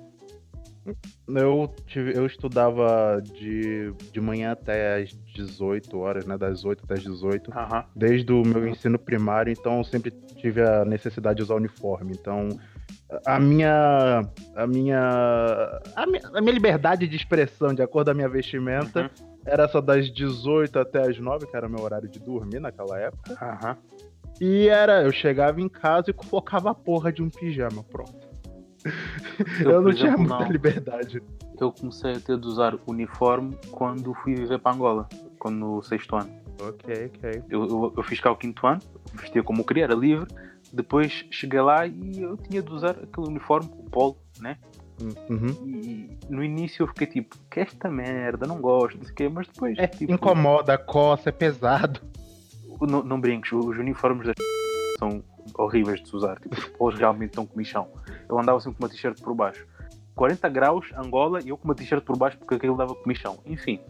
Eu, 1.28 1.74
tive, 1.86 2.16
eu 2.16 2.26
estudava 2.26 3.20
de, 3.22 3.92
de 4.12 4.20
manhã 4.20 4.52
até 4.52 4.96
às 5.02 5.10
18 5.34 5.98
horas, 5.98 6.26
né? 6.26 6.36
Das 6.38 6.64
8 6.64 6.84
até 6.84 6.94
as 6.94 7.02
18. 7.02 7.50
Aham. 7.52 7.84
Desde 7.94 8.32
o 8.32 8.42
meu 8.44 8.66
ensino 8.68 8.98
primário, 8.98 9.52
então 9.52 9.78
eu 9.78 9.84
sempre 9.84 10.10
tive 10.36 10.62
a 10.62 10.84
necessidade 10.84 11.36
de 11.36 11.42
usar 11.42 11.54
uniforme. 11.54 12.12
Então, 12.18 12.48
a 13.26 13.38
minha. 13.38 14.22
A 14.54 14.66
minha. 14.66 15.80
A 15.96 16.06
minha, 16.06 16.22
a 16.34 16.40
minha 16.40 16.52
liberdade 16.52 17.06
de 17.06 17.16
expressão, 17.16 17.74
de 17.74 17.82
acordo 17.82 18.06
com 18.06 18.12
a 18.12 18.14
minha 18.14 18.28
vestimenta, 18.28 19.02
Uhum. 19.02 19.28
era 19.44 19.66
só 19.68 19.80
das 19.80 20.10
18 20.12 20.78
até 20.78 21.02
as 21.08 21.18
9, 21.18 21.46
que 21.46 21.56
era 21.56 21.68
meu 21.68 21.80
horário 21.82 22.08
de 22.08 22.18
dormir 22.18 22.60
naquela 22.60 22.98
época. 22.98 23.32
Aham. 23.42 23.76
E 24.40 24.68
era, 24.68 25.02
eu 25.02 25.10
chegava 25.10 25.60
em 25.60 25.68
casa 25.68 26.10
e 26.10 26.12
colocava 26.12 26.70
a 26.70 26.74
porra 26.74 27.12
de 27.12 27.20
um 27.22 27.28
pijama, 27.28 27.82
pronto. 27.82 28.27
Eu, 29.64 29.70
Eu, 29.70 29.82
não 29.82 29.92
tinha 29.92 30.06
exemplo, 30.08 30.18
muita 30.28 30.44
não. 30.44 30.50
liberdade. 30.52 31.22
Eu 31.60 31.72
comecei 31.72 32.12
a 32.12 32.20
ter 32.20 32.38
de 32.38 32.46
usar 32.46 32.76
uniforme 32.86 33.56
quando 33.70 34.14
fui 34.14 34.34
viver 34.34 34.58
para 34.58 34.74
Angola, 34.74 35.08
quando 35.38 35.56
no 35.56 35.82
sexto 35.82 36.14
ano. 36.16 36.30
Ok, 36.60 37.12
ok. 37.14 37.42
Eu, 37.48 37.64
eu, 37.66 37.94
eu 37.96 38.02
fiz 38.02 38.20
cá 38.20 38.30
o 38.30 38.36
quinto 38.36 38.66
ano, 38.66 38.80
vestia 39.14 39.42
como 39.42 39.60
eu 39.60 39.64
queria, 39.64 39.84
era 39.84 39.94
livre. 39.94 40.26
Depois 40.72 41.24
cheguei 41.30 41.60
lá 41.60 41.86
e 41.86 42.20
eu 42.20 42.36
tinha 42.36 42.62
de 42.62 42.70
usar 42.72 42.90
aquele 42.90 43.28
uniforme, 43.28 43.70
o 43.78 43.90
polo, 43.90 44.18
né? 44.40 44.58
Uhum. 45.00 45.46
E 45.64 46.18
no 46.28 46.42
início 46.42 46.82
eu 46.82 46.88
fiquei 46.88 47.06
tipo, 47.06 47.36
que 47.50 47.60
esta 47.60 47.88
merda, 47.88 48.46
não 48.46 48.60
gosto, 48.60 48.96
não 48.96 49.04
sei 49.04 49.12
o 49.12 49.14
quê, 49.14 49.28
mas 49.28 49.46
depois, 49.46 49.78
É, 49.78 49.86
tipo, 49.86 50.12
incomoda, 50.12 50.76
coça, 50.76 51.28
é 51.28 51.32
pesado. 51.32 52.00
não, 52.80 53.02
não 53.04 53.20
brinques, 53.20 53.52
os 53.52 53.78
uniformes 53.78 54.26
das 54.26 54.34
são 54.98 55.22
horríveis 55.56 56.02
de 56.02 56.08
se 56.08 56.16
usar, 56.16 56.38
tipo, 56.40 56.54
os 56.56 56.64
polos 56.70 56.98
realmente 56.98 57.30
estão 57.30 57.46
comichão. 57.46 57.88
Eu 58.28 58.38
andava 58.38 58.60
sempre 58.60 58.78
com 58.78 58.84
uma 58.84 58.90
t-shirt 58.90 59.20
por 59.22 59.34
baixo. 59.34 59.66
40 60.14 60.48
graus, 60.48 60.86
Angola, 60.96 61.40
e 61.44 61.48
eu 61.50 61.56
com 61.56 61.64
uma 61.66 61.74
t-shirt 61.74 62.02
por 62.04 62.16
baixo 62.16 62.36
porque 62.38 62.54
aquilo 62.54 62.76
dava 62.76 62.94
comichão. 62.94 63.38
Enfim, 63.46 63.80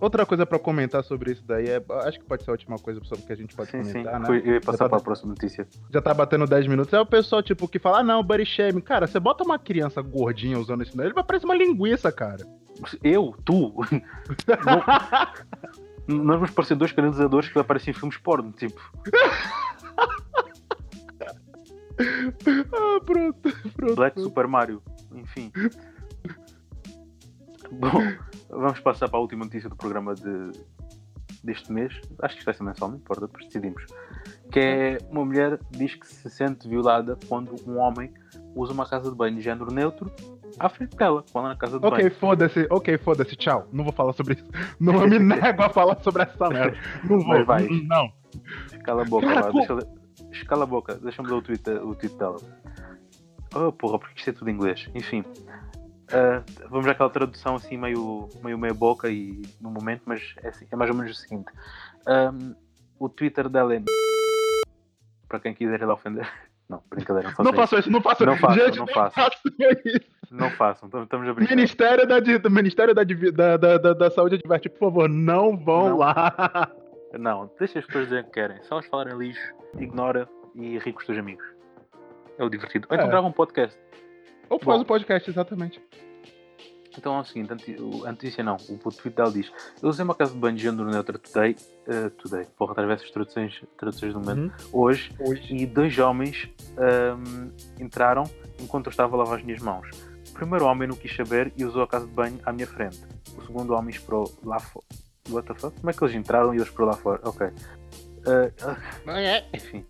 Outra 0.00 0.26
coisa 0.26 0.44
pra 0.44 0.58
comentar 0.58 1.04
sobre 1.04 1.30
isso 1.30 1.44
daí 1.46 1.68
é. 1.68 1.80
Acho 2.04 2.18
que 2.18 2.24
pode 2.24 2.42
ser 2.42 2.50
a 2.50 2.54
última 2.54 2.76
coisa 2.76 3.00
sobre 3.04 3.24
que 3.24 3.32
a 3.32 3.36
gente 3.36 3.54
pode 3.54 3.70
sim, 3.70 3.84
sim. 3.84 3.92
comentar, 3.92 4.18
né? 4.18 4.26
Foi- 4.26 4.42
eu 4.44 4.54
ia 4.54 4.60
passar 4.60 4.78
tá- 4.78 4.88
para 4.88 4.98
a 4.98 5.00
próxima 5.00 5.28
notícia. 5.28 5.64
Já 5.92 6.02
tá 6.02 6.12
batendo 6.12 6.44
10 6.44 6.66
minutos. 6.66 6.92
É 6.92 6.98
o 7.00 7.06
pessoal, 7.06 7.40
tipo, 7.40 7.68
que 7.68 7.78
fala, 7.78 8.00
ah, 8.00 8.02
não, 8.02 8.20
body 8.20 8.44
shame. 8.44 8.82
Cara, 8.82 9.06
você 9.06 9.20
bota 9.20 9.44
uma 9.44 9.60
criança 9.60 10.02
gordinha 10.02 10.58
usando 10.58 10.82
isso 10.82 10.96
daí, 10.96 11.06
ele 11.06 11.14
vai 11.14 11.22
parecer 11.22 11.44
uma 11.44 11.54
linguiça, 11.54 12.10
cara. 12.10 12.44
Eu, 13.00 13.32
tu, 13.44 13.72
nós 16.08 16.36
vamos 16.36 16.50
parecer 16.50 16.74
dois 16.74 16.90
canalizadores 16.90 17.48
que 17.48 17.56
aparecem 17.60 17.92
em 17.92 17.94
filmes 17.94 18.16
porno, 18.18 18.50
tipo. 18.50 18.80
ah, 22.72 23.00
pronto, 23.04 23.40
pronto. 23.74 23.94
Black. 23.94 24.20
Super 24.20 24.46
Mario, 24.46 24.82
enfim. 25.14 25.52
Bom, 27.70 27.90
vamos 28.50 28.80
passar 28.80 29.08
para 29.08 29.18
a 29.18 29.22
última 29.22 29.44
notícia 29.44 29.68
do 29.68 29.76
programa 29.76 30.14
de, 30.14 30.52
deste 31.42 31.72
mês. 31.72 31.92
Acho 32.20 32.34
que 32.34 32.40
isto 32.40 32.44
vai 32.44 32.54
ser 32.54 32.62
mensal, 32.64 32.88
não 32.88 32.96
importa, 32.96 33.26
depois 33.26 33.46
decidimos. 33.46 33.84
Que 34.50 34.60
é 34.60 34.98
uma 35.10 35.24
mulher 35.24 35.58
diz 35.70 35.94
que 35.94 36.06
se 36.06 36.28
sente 36.28 36.68
violada 36.68 37.18
quando 37.28 37.54
um 37.66 37.78
homem 37.78 38.12
usa 38.54 38.72
uma 38.72 38.86
casa 38.86 39.10
de 39.10 39.16
banho 39.16 39.36
de 39.36 39.40
género 39.42 39.72
neutro 39.72 40.12
à 40.58 40.68
frente 40.68 40.94
dela, 40.96 41.24
quando 41.32 41.46
ela 41.46 41.54
na 41.54 41.58
casa 41.58 41.80
de 41.80 41.86
Ok, 41.86 41.98
banho. 41.98 42.14
foda-se, 42.16 42.66
ok, 42.70 42.98
foda-se, 42.98 43.34
tchau. 43.36 43.66
Não 43.72 43.84
vou 43.84 43.92
falar 43.92 44.12
sobre 44.12 44.34
isso. 44.34 44.44
Não 44.78 45.06
me 45.08 45.16
nego 45.18 45.62
a 45.62 45.70
falar 45.70 45.98
sobre 46.02 46.24
essa 46.24 46.48
merda. 46.50 46.76
Não 47.04 47.18
vou. 47.20 47.28
Mas 47.28 47.46
vai. 47.46 47.66
Não. 47.66 48.12
Cala 48.84 49.02
a 49.02 49.04
boca 49.06 49.26
Cara, 49.26 49.46
lá, 49.46 49.50
deixa 49.50 49.72
eu- 49.72 50.01
Cala 50.40 50.64
a 50.64 50.66
boca, 50.66 50.94
deixa-me 50.96 51.28
ler 51.28 51.34
o 51.34 51.42
tweet, 51.42 51.68
o 51.70 51.94
tweet 51.94 52.16
dela. 52.16 52.36
Oh 53.54 53.70
porra, 53.72 53.98
porque 53.98 54.18
isto 54.18 54.30
é 54.30 54.32
tudo 54.32 54.50
em 54.50 54.54
inglês. 54.54 54.88
Enfim. 54.94 55.24
ah, 56.12 56.42
vamos 56.70 56.86
àquela 56.86 57.10
tradução 57.10 57.54
assim 57.56 57.76
meio, 57.76 58.28
meio 58.42 58.58
meia 58.58 58.74
boca 58.74 59.08
e 59.10 59.42
no 59.60 59.70
momento, 59.70 60.02
mas 60.06 60.34
é, 60.42 60.48
assim, 60.48 60.66
é 60.70 60.76
mais 60.76 60.90
ou 60.90 60.96
menos 60.96 61.12
o 61.12 61.14
seguinte. 61.20 61.50
Ahm, 62.06 62.54
o 62.98 63.08
Twitter 63.08 63.48
dela 63.48 63.74
é 63.74 63.82
para 65.28 65.40
quem 65.40 65.54
quiser 65.54 65.80
ir 65.80 65.84
lá 65.86 65.94
ofender. 65.94 66.26
Não, 66.68 66.82
brincadeira, 66.88 67.28
não 67.28 67.34
façam 67.36 67.44
Não 67.44 67.50
isso. 67.52 67.60
façam 67.60 67.78
isso, 67.80 67.90
não 67.90 68.00
façam 68.00 68.26
Não 68.26 68.36
façam, 68.38 68.64
Gente, 68.64 68.78
não 68.78 68.86
façam 68.86 69.24
isso. 69.84 70.00
Não 70.30 70.50
façam, 70.52 70.88
tam- 70.88 71.02
estamos 71.02 71.28
a 71.28 71.34
brincar. 71.34 71.54
Ministério 71.54 72.06
da, 72.06 72.48
Ministério 72.48 72.94
da, 72.94 73.56
da, 73.58 73.76
da, 73.78 73.92
da 73.92 74.10
Saúde 74.10 74.36
adverte, 74.36 74.70
por 74.70 74.78
favor, 74.78 75.06
não 75.06 75.54
vão 75.54 75.90
Não. 75.90 75.98
lá. 75.98 76.70
Não, 77.18 77.50
deixa 77.58 77.78
as 77.78 77.86
pessoas 77.86 78.04
dizerem 78.04 78.24
o 78.24 78.26
que 78.28 78.32
querem. 78.32 78.62
Se 78.62 78.72
elas 78.72 78.86
falarem 78.86 79.16
lixo, 79.16 79.54
ignora 79.78 80.28
e 80.54 80.78
ri 80.78 80.92
com 80.92 81.00
os 81.00 81.06
teus 81.06 81.18
amigos. 81.18 81.44
É 82.38 82.44
o 82.44 82.48
divertido. 82.48 82.86
Ou 82.90 82.94
então 82.96 83.06
É. 83.06 83.10
grava 83.10 83.26
um 83.26 83.32
podcast. 83.32 83.78
Ou 84.48 84.58
faz 84.58 84.78
Bom. 84.78 84.82
o 84.82 84.86
podcast, 84.86 85.30
exatamente. 85.30 85.80
Então 86.96 87.16
é 87.16 87.20
o 87.20 87.24
seguinte, 87.24 87.50
anti- 87.52 87.76
o- 87.80 88.04
a 88.06 88.10
notícia 88.10 88.44
não, 88.44 88.56
o 88.56 88.76
tweet 88.90 89.10
dela 89.16 89.30
diz 89.32 89.50
Eu 89.82 89.88
usei 89.88 90.04
uma 90.04 90.14
casa 90.14 90.32
de 90.34 90.38
banho 90.38 90.56
de 90.56 90.62
género 90.62 90.90
neutro 90.90 91.18
today, 91.18 91.56
eh, 91.86 92.10
today, 92.10 92.44
porra, 92.58 92.72
através 92.72 93.00
das 93.00 93.10
traduções, 93.10 93.62
traduções 93.78 94.12
do 94.12 94.20
momento, 94.20 94.68
hoje, 94.70 95.10
Hoje. 95.18 95.54
e 95.56 95.64
dois 95.64 95.98
homens 95.98 96.50
ahm, 96.76 97.50
entraram 97.80 98.24
enquanto 98.60 98.86
eu 98.86 98.90
estava 98.90 99.16
a 99.16 99.20
lavar 99.20 99.38
as 99.38 99.42
minhas 99.44 99.62
mãos. 99.62 99.88
O 100.30 100.34
primeiro 100.34 100.66
homem 100.66 100.86
não 100.86 100.94
quis 100.96 101.14
saber 101.16 101.50
e 101.56 101.64
usou 101.64 101.82
a 101.82 101.86
casa 101.88 102.06
de 102.06 102.12
banho 102.12 102.38
à 102.44 102.52
minha 102.52 102.66
frente. 102.66 103.00
O 103.38 103.42
segundo 103.42 103.72
homem 103.72 103.88
esperou 103.90 104.30
lá 104.44 104.58
fora. 104.60 104.84
What 105.30 105.46
the 105.48 105.54
fuck? 105.54 105.76
Como 105.78 105.90
é 105.90 105.92
que 105.92 106.04
eles 106.04 106.14
entraram 106.14 106.54
e 106.54 106.58
eu 106.58 106.62
esperou 106.64 106.88
lá 106.88 106.94
fora? 106.96 107.20
Ok. 107.24 107.46
Ah, 108.26 109.42
enfim, 109.52 109.84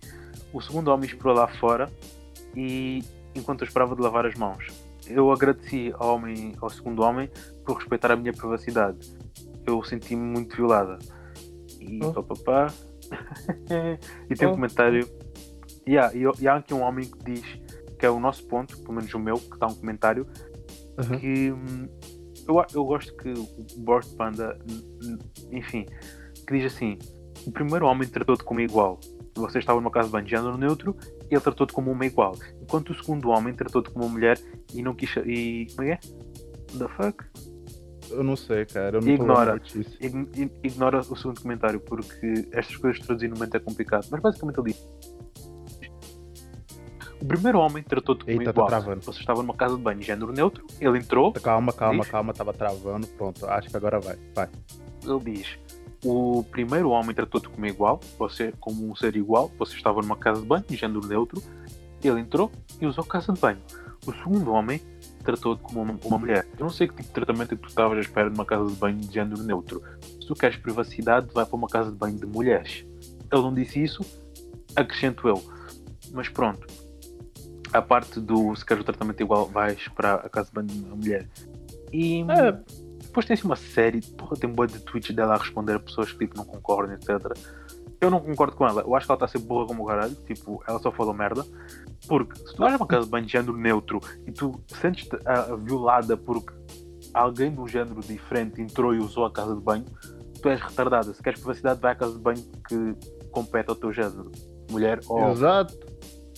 o 0.52 0.60
segundo 0.60 0.88
homem 0.88 1.08
esperou 1.08 1.34
lá 1.34 1.48
fora 1.58 1.90
e 2.56 3.02
enquanto 3.34 3.62
eu 3.62 3.66
esperava 3.66 3.94
de 3.96 4.02
lavar 4.02 4.26
as 4.26 4.34
mãos. 4.34 4.66
Eu 5.06 5.32
agradeci 5.32 5.92
ao, 5.98 6.14
homem, 6.16 6.54
ao 6.60 6.70
segundo 6.70 7.02
homem 7.02 7.28
por 7.64 7.76
respeitar 7.78 8.12
a 8.12 8.16
minha 8.16 8.32
privacidade. 8.32 8.98
Eu 9.66 9.82
senti-me 9.82 10.22
muito 10.22 10.56
violada. 10.56 10.98
E 11.80 11.98
Oh. 12.04 12.12
papapá. 12.12 12.72
e 14.30 14.34
tem 14.34 14.46
um 14.48 14.52
Oh. 14.52 14.54
comentário. 14.54 15.08
Yeah, 15.88 16.14
e, 16.14 16.22
e 16.40 16.46
há 16.48 16.56
aqui 16.56 16.72
um 16.72 16.82
homem 16.82 17.10
que 17.10 17.32
diz 17.32 17.44
que 17.98 18.06
é 18.06 18.10
o 18.10 18.20
nosso 18.20 18.44
ponto, 18.46 18.78
pelo 18.80 18.94
menos 18.94 19.12
o 19.14 19.18
meu, 19.18 19.36
que 19.36 19.54
está 19.54 19.66
um 19.66 19.74
comentário, 19.74 20.26
Uhum. 20.98 21.18
que 21.18 21.50
hum, 21.52 21.88
eu, 22.46 22.64
eu 22.74 22.84
gosto 22.84 23.14
que 23.16 23.30
o 23.30 23.48
Board 23.78 24.08
Panda, 24.16 24.58
enfim, 25.50 25.86
que 26.46 26.58
diz 26.58 26.72
assim: 26.72 26.98
o 27.46 27.52
primeiro 27.52 27.86
homem 27.86 28.08
tratou-te 28.08 28.44
como 28.44 28.60
igual. 28.60 28.98
Você 29.34 29.58
estava 29.58 29.80
numa 29.80 29.90
casa 29.90 30.08
de 30.08 30.12
banho 30.12 30.24
de 30.24 30.30
género 30.30 30.58
neutro, 30.58 30.96
ele 31.30 31.40
tratou-te 31.40 31.72
como 31.72 31.90
uma 31.90 32.04
igual. 32.04 32.36
Enquanto 32.60 32.90
o 32.90 32.94
segundo 32.94 33.28
homem 33.30 33.54
tratou-te 33.54 33.90
como 33.90 34.04
uma 34.04 34.12
mulher 34.12 34.38
e 34.74 34.82
não 34.82 34.94
quis. 34.94 35.10
E. 35.24 35.66
Como 35.74 35.88
é 35.88 35.96
que 35.96 36.06
é? 36.06 36.78
The 36.78 36.88
fuck? 36.88 37.24
Eu 38.10 38.22
não 38.22 38.36
sei, 38.36 38.66
cara. 38.66 38.98
Eu 38.98 39.00
não 39.00 39.08
Ignora. 39.08 39.60
Ignora 40.62 41.00
o 41.00 41.16
segundo 41.16 41.40
comentário, 41.40 41.80
porque 41.80 42.46
estas 42.52 42.76
coisas 42.76 43.04
traduzir 43.04 43.28
no 43.28 43.36
momento 43.36 43.56
é 43.56 43.60
complicado. 43.60 44.06
Mas 44.10 44.20
basicamente 44.20 44.58
ele 44.58 44.72
diz: 44.72 44.88
O 47.22 47.24
primeiro 47.24 47.58
homem 47.60 47.84
tratou-te 47.84 48.24
como 48.24 48.32
Eita, 48.40 48.46
tá 48.46 48.50
igual. 48.50 48.66
travando. 48.66 49.00
Você 49.02 49.20
estava 49.20 49.40
numa 49.42 49.54
casa 49.54 49.76
de 49.76 49.80
banho 49.82 50.00
de 50.00 50.04
género 50.06 50.32
neutro, 50.32 50.66
ele 50.80 50.98
entrou, 50.98 51.32
Calma, 51.32 51.72
calma, 51.72 52.00
Diz? 52.02 52.10
calma. 52.10 52.34
Tava 52.34 52.52
travando. 52.52 53.06
Pronto, 53.06 53.46
acho 53.46 53.70
que 53.70 53.76
agora 53.76 54.00
vai. 54.00 54.18
Vai. 54.34 54.48
ele 55.04 55.36
diz: 55.36 55.56
O 56.04 56.42
primeiro 56.50 56.90
homem 56.90 57.14
tratou-te 57.14 57.48
como 57.48 57.64
igual, 57.64 58.00
você 58.18 58.52
como 58.58 58.90
um 58.90 58.96
ser 58.96 59.14
igual, 59.14 59.50
você 59.56 59.76
estava 59.76 60.02
numa 60.02 60.16
casa 60.16 60.40
de 60.40 60.46
banho, 60.48 60.64
de 60.68 60.74
género 60.76 61.06
neutro, 61.06 61.40
ele 62.02 62.18
entrou 62.20 62.50
e 62.80 62.86
usou 62.86 63.04
casa 63.04 63.32
de 63.32 63.40
banho. 63.40 63.60
O 64.04 64.12
segundo 64.12 64.50
homem 64.50 64.80
tratou-te 65.22 65.62
como 65.62 65.80
uma, 65.82 65.96
uma 66.04 66.18
mulher. 66.18 66.44
Eu 66.58 66.64
não 66.64 66.70
sei 66.70 66.88
que 66.88 66.94
tipo 66.96 67.06
de 67.06 67.14
tratamento 67.14 67.54
é 67.54 67.56
que 67.56 67.62
tu 67.62 67.68
estavas 67.68 67.96
à 67.98 68.00
espera 68.00 68.28
de 68.28 68.34
uma 68.34 68.44
casa 68.44 68.68
de 68.68 68.74
banho 68.74 68.96
de 68.98 69.14
género 69.14 69.44
neutro. 69.44 69.80
Se 70.20 70.26
tu 70.26 70.34
queres 70.34 70.56
privacidade, 70.56 71.28
vai 71.32 71.46
para 71.46 71.54
uma 71.54 71.68
casa 71.68 71.92
de 71.92 71.96
banho 71.96 72.16
de 72.18 72.26
mulheres. 72.26 72.84
Ele 73.32 73.42
não 73.42 73.54
disse 73.54 73.80
isso, 73.80 74.04
acrescento 74.74 75.28
eu. 75.28 75.40
Mas 76.12 76.28
pronto. 76.28 76.66
A 77.72 77.80
parte 77.82 78.20
do 78.20 78.54
se 78.54 78.64
queres 78.64 78.82
o 78.82 78.84
tratamento 78.84 79.20
igual, 79.22 79.46
vais 79.46 79.88
para 79.88 80.14
a 80.14 80.28
casa 80.28 80.48
de 80.48 80.54
banho 80.54 80.66
de 80.68 80.78
uma 80.84 80.96
mulher. 80.96 81.28
E 81.92 82.22
É. 82.28 82.52
depois 83.02 83.26
tem 83.26 83.34
assim 83.34 83.44
uma 83.46 83.56
série, 83.56 84.00
porra, 84.00 84.36
tem 84.36 84.48
um 84.48 84.52
boi 84.54 84.66
de 84.66 84.78
tweets 84.80 85.14
dela 85.14 85.34
a 85.34 85.38
responder 85.38 85.74
a 85.74 85.80
pessoas 85.80 86.12
que 86.12 86.18
tipo, 86.18 86.36
não 86.36 86.44
concordam, 86.44 86.94
etc. 86.94 87.10
Eu 88.00 88.10
não 88.10 88.20
concordo 88.20 88.56
com 88.56 88.66
ela. 88.66 88.82
Eu 88.82 88.94
acho 88.96 89.06
que 89.06 89.12
ela 89.12 89.16
está 89.16 89.26
a 89.26 89.28
ser 89.28 89.38
burra 89.38 89.66
como 89.66 89.84
o 89.84 89.86
caralho. 89.86 90.14
Tipo, 90.26 90.62
ela 90.66 90.78
só 90.80 90.90
falou 90.90 91.14
merda. 91.14 91.46
Porque 92.08 92.36
se 92.36 92.54
tu 92.54 92.58
vais 92.58 92.74
uma 92.74 92.86
casa 92.86 93.04
de 93.04 93.10
banho 93.10 93.24
de 93.26 93.30
género 93.32 93.56
neutro 93.56 94.00
e 94.26 94.32
tu 94.32 94.60
sentes-te 94.66 95.16
ah, 95.24 95.54
violada 95.56 96.16
porque 96.16 96.52
alguém 97.14 97.52
de 97.52 97.60
um 97.60 97.68
género 97.68 98.00
diferente 98.00 98.60
entrou 98.60 98.92
e 98.92 98.98
usou 98.98 99.24
a 99.24 99.30
casa 99.30 99.54
de 99.54 99.60
banho, 99.60 99.84
tu 100.42 100.48
és 100.48 100.60
retardada. 100.60 101.14
Se 101.14 101.22
queres 101.22 101.38
privacidade, 101.38 101.80
vai 101.80 101.92
à 101.92 101.94
casa 101.94 102.14
de 102.14 102.18
banho 102.18 102.42
que 102.68 102.96
compete 103.30 103.68
ao 103.70 103.76
teu 103.76 103.92
género. 103.92 104.32
Mulher 104.68 104.98
ou 105.06 105.30
Exato. 105.30 105.91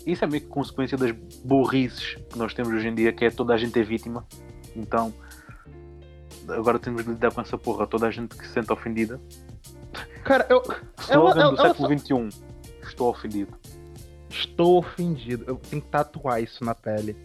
Isso 0.07 0.25
é 0.25 0.27
meio 0.27 0.43
que 0.43 0.49
consequência 0.49 0.97
das 0.97 1.13
burrices 1.45 2.17
que 2.31 2.39
nós 2.39 2.53
temos 2.53 2.73
hoje 2.73 2.89
em 2.89 2.95
dia, 2.95 3.13
que 3.13 3.25
é 3.25 3.31
toda 3.31 3.55
a 3.55 3.57
gente 3.57 3.79
é 3.79 3.83
vítima. 3.83 4.27
Então, 4.77 5.13
agora 6.49 6.79
temos 6.79 7.05
de 7.05 7.11
lidar 7.11 7.33
com 7.33 7.41
essa 7.41 7.57
porra. 7.57 7.87
Toda 7.87 8.07
a 8.07 8.11
gente 8.11 8.37
que 8.37 8.47
se 8.47 8.53
sente 8.53 8.73
ofendida. 8.73 9.21
Cara, 10.25 10.47
eu. 10.51 10.63
Slogan 10.99 11.55
do 11.55 11.61
ela 11.61 11.69
século 11.69 11.99
XXI. 11.99 12.43
Estou 12.83 13.11
ofendido. 13.11 13.59
Estou 14.29 14.79
ofendido. 14.79 15.45
Eu 15.47 15.57
tenho 15.57 15.81
que 15.81 15.89
tatuar 15.89 16.43
isso 16.43 16.65
na 16.65 16.75
pele. 16.75 17.17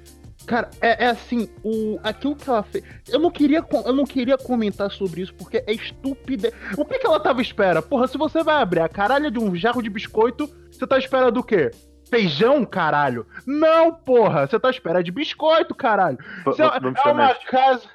Cara, 0.46 0.70
é, 0.82 1.06
é 1.06 1.10
assim, 1.10 1.48
o, 1.64 2.00
aquilo 2.02 2.36
que 2.36 2.50
ela 2.50 2.64
fez. 2.64 2.84
Eu 3.08 3.20
não, 3.20 3.30
queria, 3.30 3.64
eu 3.86 3.94
não 3.94 4.04
queria 4.04 4.38
comentar 4.38 4.90
sobre 4.90 5.22
isso 5.22 5.34
porque 5.34 5.64
é 5.68 5.74
estúpida. 5.74 6.52
O 6.78 6.86
que, 6.86 6.98
que 6.98 7.06
ela 7.06 7.20
tava 7.20 7.40
à 7.40 7.42
espera? 7.42 7.82
Porra, 7.82 8.08
se 8.08 8.18
você 8.18 8.42
vai 8.42 8.56
abrir 8.62 8.80
a 8.80 8.90
caralha 8.90 9.30
de 9.30 9.38
um 9.38 9.56
jarro 9.56 9.82
de 9.82 9.90
biscoito, 9.90 10.50
você 10.72 10.88
tá 10.88 10.96
à 10.96 11.00
espera 11.00 11.32
do 11.32 11.44
quê? 11.44 11.72
Feijão, 12.10 12.66
caralho? 12.66 13.26
Não, 13.46 13.94
porra, 13.94 14.48
você 14.48 14.60
tá 14.60 14.70
à 14.70 14.72
espera 14.72 15.04
de 15.04 15.12
biscoito, 15.12 15.76
caralho. 15.76 16.18
É, 16.48 17.08
é 17.08 17.12
uma 17.12 17.36
casa. 17.36 17.88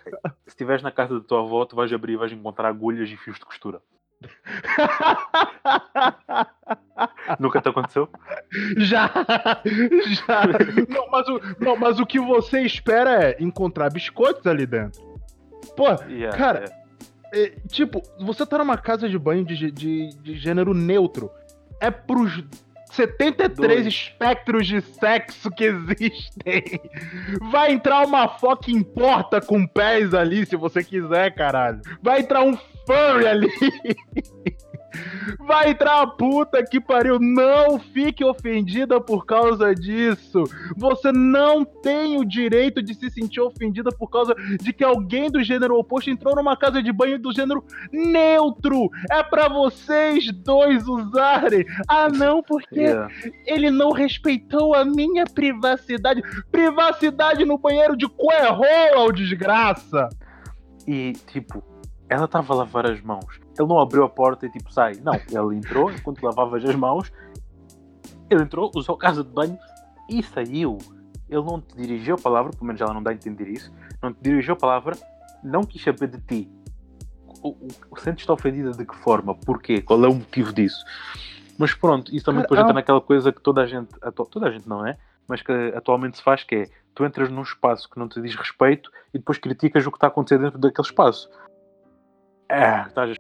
Se 0.47 0.49
estiveres 0.49 0.83
na 0.83 0.91
casa 0.91 1.19
da 1.19 1.27
tua 1.27 1.41
avó, 1.41 1.65
tu 1.65 1.75
vais 1.75 1.93
abrir 1.93 2.13
e 2.13 2.17
vais 2.17 2.33
encontrar 2.33 2.69
agulhas 2.69 3.09
e 3.11 3.17
fios 3.17 3.39
de 3.39 3.45
costura. 3.45 3.81
Nunca 7.39 7.61
te 7.61 7.69
aconteceu? 7.69 8.09
Já! 8.79 9.11
Já! 10.27 10.47
Não 10.89 11.11
mas, 11.11 11.29
o, 11.29 11.41
não, 11.61 11.77
mas 11.77 11.99
o 11.99 12.07
que 12.07 12.21
você 12.21 12.63
espera 12.63 13.25
é 13.25 13.37
encontrar 13.43 13.93
biscoitos 13.93 14.47
ali 14.47 14.65
dentro. 14.67 15.03
Pô, 15.77 15.89
Yeah, 16.09 16.37
Cara, 16.37 16.61
yeah. 16.61 16.77
é, 17.33 17.51
tipo, 17.69 18.01
você 18.21 18.47
tá 18.47 18.59
numa 18.59 18.79
casa 18.79 19.09
de 19.09 19.19
banho 19.19 19.45
de, 19.45 19.71
de, 19.71 20.09
de 20.11 20.35
gênero 20.37 20.73
neutro. 20.73 21.31
É 21.81 21.91
pros 21.91 22.45
73 22.93 23.57
Dois. 23.57 23.87
espectros 23.87 24.67
de 24.67 24.81
sexo 24.81 25.51
que 25.51 25.65
existem. 25.65 26.81
Vai 27.51 27.73
entrar 27.73 28.07
uma 28.07 28.29
fucking 28.29 28.83
porta 28.83 29.41
com 29.41 29.67
pés 29.67 30.15
ali, 30.15 30.47
se 30.47 30.57
você 30.57 30.83
quiser, 30.83 31.35
caralho. 31.35 31.81
Vai 32.03 32.21
entrar 32.21 32.43
um 32.43 32.57
furry 32.87 33.27
ali. 33.27 33.49
Vai 35.39 35.71
entrar 35.71 36.03
a 36.03 36.07
puta 36.07 36.63
que 36.65 36.81
pariu. 36.81 37.19
Não 37.19 37.79
fique 37.79 38.25
ofendida 38.25 39.01
por 39.01 39.27
causa 39.27 39.75
disso. 39.75 40.45
Você 40.77 41.11
não 41.13 41.65
tem 41.65 42.19
o 42.19 42.25
direito 42.25 42.83
de 42.83 42.95
se 42.95 43.11
sentir 43.11 43.41
ofendida 43.41 43.91
por 43.91 44.09
causa 44.09 44.35
de 44.61 44.73
que 44.73 44.85
alguém 44.85 45.31
do 45.31 45.43
gênero 45.43 45.77
oposto 45.79 46.11
entrou 46.11 46.35
numa 46.37 46.57
casa 46.57 46.83
de 46.83 46.93
banho 46.93 47.19
do 47.19 47.33
gênero 47.33 47.65
neutro. 47.93 48.89
É 49.11 49.23
pra 49.23 49.49
vocês 49.49 50.31
dois 50.33 50.87
usarem. 50.87 51.65
Ah, 51.89 52.09
não, 52.09 52.43
porque 52.43 52.75
Yeah. 52.85 53.09
ele 53.47 53.71
não 53.71 53.93
respeitou 53.93 54.75
a 54.75 54.85
minha 54.85 55.25
privacidade. 55.25 56.23
Privacidade 56.51 57.45
no 57.45 57.57
banheiro 57.57 57.97
de 57.97 58.07
coerrola, 58.09 59.13
desgraça. 59.13 60.09
E 60.87 61.13
tipo, 61.33 61.63
ela 62.09 62.25
estava 62.27 62.53
a 62.53 62.57
lavar 62.57 62.87
as 62.87 63.01
mãos. 63.01 63.41
Ele 63.59 63.69
não 63.69 63.79
abriu 63.79 64.05
a 64.05 64.09
porta 64.09 64.47
e 64.47 64.51
tipo 64.51 64.73
sai. 64.73 64.95
Não, 65.03 65.15
ele 65.15 65.57
entrou 65.57 65.91
enquanto 65.91 66.23
lavavas 66.23 66.65
as 66.65 66.75
mãos. 66.75 67.13
Ele 68.29 68.43
entrou, 68.43 68.71
usou 68.75 68.95
a 68.95 68.99
casa 68.99 69.23
de 69.23 69.31
banho 69.31 69.59
e 70.09 70.23
saiu, 70.23 70.79
ele 71.29 71.43
não 71.43 71.61
te 71.61 71.77
dirigiu 71.77 72.15
a 72.15 72.19
palavra, 72.19 72.53
pelo 72.53 72.67
menos 72.67 72.81
ela 72.81 72.93
não 72.93 73.03
dá 73.03 73.11
a 73.11 73.15
entender 73.15 73.49
isso, 73.49 73.73
não 74.03 74.13
te 74.13 74.19
dirigiu 74.21 74.55
a 74.55 74.57
palavra, 74.57 74.97
não 75.43 75.63
quis 75.63 75.83
saber 75.83 76.09
de 76.09 76.21
ti. 76.21 76.51
O, 77.43 77.51
o, 77.51 77.69
o 77.91 77.97
sentes-te 77.99 78.31
ofendida 78.31 78.71
de 78.71 78.85
que 78.85 78.97
forma? 78.97 79.35
Porquê? 79.35 79.83
Qual 79.83 80.03
é 80.05 80.09
o 80.09 80.15
motivo 80.15 80.53
disso? 80.53 80.85
Mas 81.59 81.75
pronto, 81.75 82.15
isso 82.15 82.25
também 82.25 82.43
depois 82.43 82.61
entra 82.61 82.73
naquela 82.73 83.01
coisa 83.01 83.33
que 83.33 83.41
toda 83.41 83.63
a 83.63 83.67
gente, 83.67 83.91
toda 84.31 84.49
a 84.49 84.51
gente 84.51 84.69
não 84.69 84.87
é, 84.87 84.97
mas 85.29 85.41
que 85.41 85.53
atualmente 85.75 86.17
se 86.17 86.23
faz, 86.23 86.43
que 86.43 86.55
é 86.55 86.71
tu 86.95 87.05
entras 87.05 87.31
num 87.31 87.43
espaço 87.43 87.89
que 87.91 87.99
não 87.99 88.09
te 88.09 88.21
diz 88.21 88.35
respeito 88.35 88.91
e 89.13 89.19
depois 89.19 89.39
criticas 89.39 89.87
o 89.87 89.91
que 89.91 89.97
está 89.97 90.07
a 90.07 90.09
acontecer 90.09 90.39
dentro 90.39 90.59
daquele 90.59 90.87
espaço. 90.87 91.29
É, 92.49 92.83
estás 92.83 93.17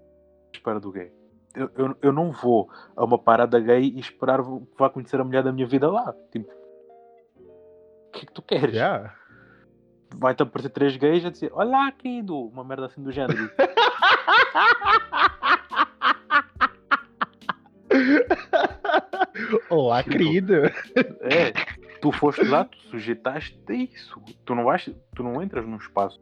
espera 0.64 0.81
do 0.81 0.90
gay. 0.90 1.12
Eu, 1.55 1.70
eu, 1.77 1.94
eu 2.00 2.12
não 2.12 2.33
vou 2.33 2.70
a 2.96 3.05
uma 3.05 3.18
parada 3.18 3.61
gay 3.61 3.92
e 3.94 4.00
esperar 4.00 4.42
que 4.42 4.48
vá 4.79 4.88
conhecer 4.88 5.20
a 5.20 5.24
mulher 5.24 5.44
da 5.44 5.53
minha 5.53 5.66
vida 5.66 5.90
lá. 5.90 6.14
Tipo, 6.33 6.50
o 6.50 8.11
que 8.12 8.22
é 8.22 8.27
que 8.27 8.33
tu 8.33 8.40
queres? 8.42 8.74
Yeah. 8.74 9.14
Vai-te 10.16 10.42
aparecer 10.42 10.70
três 10.70 10.96
gays 10.96 11.24
a 11.24 11.31
dizer 11.31 11.53
Olá, 11.53 11.92
querido! 11.92 12.37
Uma 12.48 12.64
merda 12.64 12.87
assim 12.87 13.03
do 13.03 13.12
género. 13.12 13.38
Olá, 19.68 20.03
tipo, 20.03 20.16
querido! 20.16 20.55
É, 21.20 21.53
tu 22.00 22.11
foste 22.11 22.44
lá, 22.44 22.64
tu 22.64 22.79
sujeitaste 22.88 23.61
a 23.68 23.72
isso. 23.74 24.20
Tu 24.44 24.55
não, 24.55 24.64
vais, 24.64 24.90
tu 25.14 25.22
não 25.22 25.42
entras 25.42 25.66
num 25.66 25.77
espaço 25.77 26.20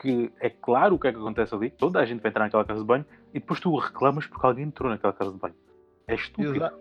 que 0.00 0.32
é 0.40 0.50
claro 0.50 0.94
o 0.94 0.98
que 0.98 1.08
é 1.08 1.12
que 1.12 1.18
acontece 1.18 1.54
ali. 1.54 1.70
Toda 1.70 2.00
a 2.00 2.04
gente 2.04 2.20
vai 2.20 2.30
entrar 2.30 2.44
naquela 2.44 2.64
casa 2.64 2.80
de 2.80 2.86
banho 2.86 3.04
e 3.30 3.40
depois 3.40 3.60
tu 3.60 3.76
reclamas 3.76 4.26
porque 4.26 4.46
alguém 4.46 4.64
entrou 4.64 4.90
naquela 4.90 5.12
casa 5.12 5.32
de 5.32 5.38
banho. 5.38 5.54
É 6.06 6.14
estúpido. 6.14 6.56
Exa 6.56 6.72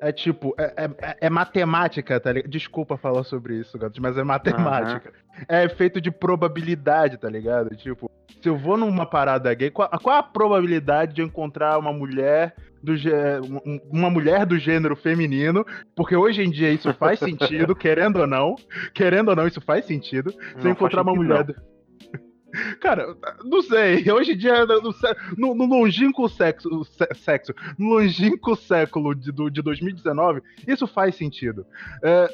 é 0.00 0.10
tipo, 0.10 0.54
é, 0.58 0.88
é, 0.98 1.16
é, 1.20 1.30
matemática, 1.30 2.18
tá 2.18 2.32
ligado? 2.32 2.50
Desculpa 2.50 2.96
falar 2.96 3.22
sobre 3.22 3.56
isso, 3.56 3.78
mas 4.00 4.16
é 4.16 4.24
matemática. 4.24 5.10
Uhum. 5.10 5.44
É 5.46 5.68
feito 5.68 6.00
de 6.00 6.10
probabilidade, 6.10 7.18
tá 7.18 7.28
ligado? 7.28 7.76
Tipo, 7.76 8.10
se 8.40 8.48
eu 8.48 8.56
vou 8.56 8.78
numa 8.78 9.04
parada 9.04 9.52
gay, 9.52 9.70
qual, 9.70 9.90
qual 10.02 10.16
a 10.16 10.22
probabilidade 10.22 11.14
de 11.14 11.22
encontrar 11.22 11.78
uma 11.78 11.92
mulher 11.92 12.54
do 12.82 12.94
uma 13.92 14.08
mulher 14.08 14.46
do 14.46 14.58
gênero 14.58 14.96
feminino, 14.96 15.66
porque 15.94 16.16
hoje 16.16 16.42
em 16.42 16.50
dia 16.50 16.70
isso 16.70 16.94
faz 16.94 17.18
sentido, 17.20 17.76
querendo 17.76 18.20
ou 18.20 18.26
não, 18.26 18.56
querendo 18.94 19.28
ou 19.28 19.36
não, 19.36 19.46
isso 19.46 19.60
faz 19.60 19.84
sentido. 19.84 20.32
Não 20.54 20.62
se 20.62 20.66
eu 20.66 20.72
encontrar 20.72 21.02
uma 21.02 21.14
mulher. 21.14 21.44
Do... 21.44 21.54
Cara, 22.80 23.16
não 23.44 23.62
sei. 23.62 24.04
Hoje 24.10 24.32
em 24.32 24.36
dia, 24.36 24.66
no, 25.36 25.54
no 25.54 25.66
longínquo 25.66 26.28
sexo, 26.28 26.68
sexo, 27.14 27.54
no 27.78 27.94
longínquo 27.94 28.56
século 28.56 29.14
de, 29.14 29.32
de 29.50 29.62
2019, 29.62 30.42
isso 30.66 30.86
faz 30.86 31.14
sentido. 31.14 31.66
É, 32.02 32.28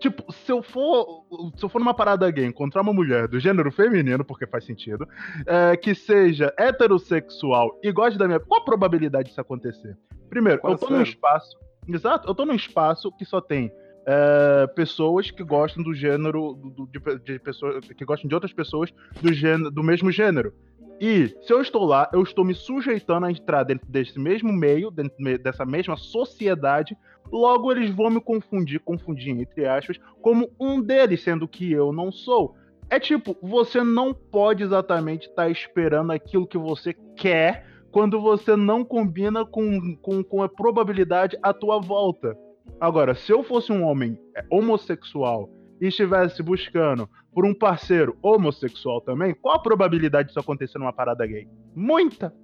tipo, 0.00 0.32
se 0.32 0.52
eu 0.52 0.62
for. 0.62 1.24
Se 1.56 1.64
eu 1.64 1.68
for 1.68 1.78
numa 1.78 1.94
parada 1.94 2.30
gay 2.30 2.46
encontrar 2.46 2.82
uma 2.82 2.92
mulher 2.92 3.28
do 3.28 3.40
gênero 3.40 3.70
feminino, 3.70 4.24
porque 4.24 4.46
faz 4.46 4.64
sentido, 4.64 5.06
é, 5.46 5.76
que 5.76 5.94
seja 5.94 6.52
heterossexual 6.56 7.78
e 7.82 7.90
goste 7.92 8.18
da 8.18 8.26
minha. 8.26 8.40
Qual 8.40 8.60
a 8.60 8.64
probabilidade 8.64 9.28
disso 9.28 9.40
acontecer? 9.40 9.96
Primeiro, 10.28 10.60
Qual 10.60 10.72
eu 10.72 10.78
tô 10.78 10.90
num 10.90 11.02
espaço. 11.02 11.56
Exato, 11.88 12.28
eu 12.28 12.34
tô 12.34 12.44
num 12.44 12.54
espaço 12.54 13.10
que 13.12 13.24
só 13.24 13.40
tem 13.40 13.72
é, 14.10 14.66
pessoas 14.68 15.30
que 15.30 15.44
gostam 15.44 15.84
do 15.84 15.92
gênero 15.92 16.54
do, 16.54 16.86
de, 16.86 16.98
de, 17.18 17.38
pessoas 17.38 17.84
que 17.86 18.06
gostam 18.06 18.26
de 18.26 18.34
outras 18.34 18.54
pessoas 18.54 18.90
do 19.20 19.30
gênero 19.34 19.70
do 19.70 19.82
mesmo 19.82 20.10
gênero. 20.10 20.54
E 20.98 21.28
se 21.42 21.52
eu 21.52 21.60
estou 21.60 21.84
lá, 21.84 22.08
eu 22.10 22.22
estou 22.22 22.42
me 22.42 22.54
sujeitando 22.54 23.26
a 23.26 23.30
entrar 23.30 23.64
dentro 23.64 23.86
desse 23.86 24.18
mesmo 24.18 24.50
meio, 24.50 24.90
dentro 24.90 25.14
dessa 25.38 25.66
mesma 25.66 25.96
sociedade. 25.98 26.96
Logo, 27.30 27.70
eles 27.70 27.90
vão 27.94 28.08
me 28.08 28.20
confundir, 28.20 28.80
confundir 28.80 29.38
entre 29.38 29.66
aspas, 29.66 30.00
como 30.22 30.50
um 30.58 30.80
deles, 30.80 31.22
sendo 31.22 31.46
que 31.46 31.70
eu 31.70 31.92
não 31.92 32.10
sou. 32.10 32.56
É 32.88 32.98
tipo, 32.98 33.36
você 33.42 33.84
não 33.84 34.14
pode 34.14 34.62
exatamente 34.62 35.28
estar 35.28 35.44
tá 35.44 35.50
esperando 35.50 36.12
aquilo 36.12 36.46
que 36.46 36.56
você 36.56 36.94
quer 37.14 37.66
quando 37.92 38.18
você 38.20 38.56
não 38.56 38.82
combina 38.82 39.44
com, 39.44 39.94
com, 39.96 40.24
com 40.24 40.42
a 40.42 40.48
probabilidade 40.48 41.38
à 41.42 41.52
tua 41.52 41.78
volta. 41.78 42.34
Agora, 42.80 43.14
se 43.14 43.32
eu 43.32 43.42
fosse 43.42 43.72
um 43.72 43.82
homem 43.82 44.18
é, 44.36 44.44
homossexual 44.50 45.48
e 45.80 45.86
estivesse 45.88 46.42
buscando 46.42 47.08
por 47.32 47.44
um 47.44 47.54
parceiro 47.54 48.16
homossexual 48.22 49.00
também, 49.00 49.34
qual 49.34 49.56
a 49.56 49.62
probabilidade 49.62 50.28
disso 50.28 50.40
acontecer 50.40 50.78
numa 50.78 50.92
parada 50.92 51.26
gay? 51.26 51.48
Muita! 51.74 52.34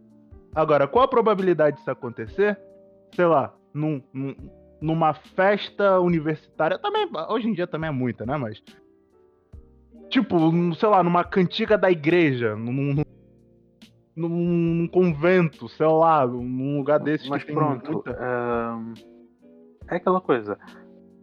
Agora, 0.55 0.87
qual 0.87 1.05
a 1.05 1.09
probabilidade 1.09 1.77
disso 1.77 1.91
acontecer, 1.91 2.59
sei 3.15 3.27
lá, 3.27 3.55
num, 3.73 4.03
num, 4.13 4.35
numa 4.81 5.15
festa 5.15 6.01
universitária? 6.01 6.79
Também, 6.79 7.09
hoje 7.29 7.49
em 7.49 7.53
dia 7.53 7.67
também 7.67 7.89
é 7.89 7.93
muita, 7.93 8.25
né? 8.25 8.37
Mas. 8.37 8.63
Tipo, 10.09 10.37
sei 10.75 10.89
lá, 10.89 11.03
numa 11.03 11.25
cantiga 11.25 11.77
da 11.77 11.91
igreja, 11.91 12.55
num, 12.55 12.95
num, 14.15 14.29
num 14.29 14.89
convento, 14.89 15.69
sei 15.69 15.87
lá, 15.87 16.25
num 16.25 16.79
lugar 16.79 17.01
desse. 17.01 17.29
Mas 17.29 17.43
pronto. 17.43 17.93
Muita... 17.93 18.11
Uh 18.13 19.14
é 19.89 19.97
aquela 19.97 20.21
coisa. 20.21 20.59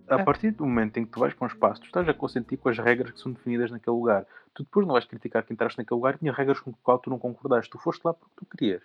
A 0.09 0.19
é. 0.19 0.23
partir 0.23 0.51
do 0.51 0.65
momento 0.65 0.97
em 0.97 1.05
que 1.05 1.11
tu 1.11 1.19
vais 1.19 1.33
para 1.33 1.45
um 1.45 1.47
espaço, 1.47 1.81
tu 1.81 1.85
estás 1.85 2.07
a 2.07 2.13
consentir 2.13 2.57
com 2.57 2.69
as 2.69 2.77
regras 2.77 3.11
que 3.11 3.19
são 3.19 3.31
definidas 3.31 3.71
naquele 3.71 3.95
lugar. 3.95 4.25
Tu 4.53 4.63
depois 4.63 4.85
não 4.85 4.93
vais 4.93 5.05
criticar 5.05 5.43
que 5.43 5.53
entraste 5.53 5.77
naquele 5.77 5.95
lugar 5.95 6.15
e 6.15 6.17
tinha 6.17 6.33
regras 6.33 6.59
com 6.59 6.71
as 6.71 6.75
quais 6.83 7.01
tu 7.01 7.09
não 7.09 7.17
concordaste. 7.17 7.71
Tu 7.71 7.79
foste 7.79 8.01
lá 8.03 8.13
porque 8.13 8.33
tu 8.35 8.45
querias. 8.45 8.81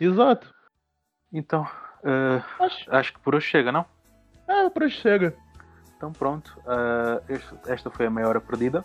Exato. 0.00 0.52
Então, 1.32 1.62
uh, 1.62 2.64
acho... 2.64 2.94
acho... 2.94 3.12
que 3.12 3.20
por 3.20 3.34
hoje 3.34 3.46
chega, 3.46 3.70
não? 3.70 3.86
É, 4.48 4.68
por 4.68 4.82
hoje 4.82 4.96
chega. 4.96 5.34
Então 5.96 6.12
pronto, 6.12 6.58
uh, 6.60 7.22
este, 7.28 7.54
esta 7.66 7.90
foi 7.90 8.06
a 8.06 8.10
meia 8.10 8.28
hora 8.28 8.40
perdida. 8.40 8.82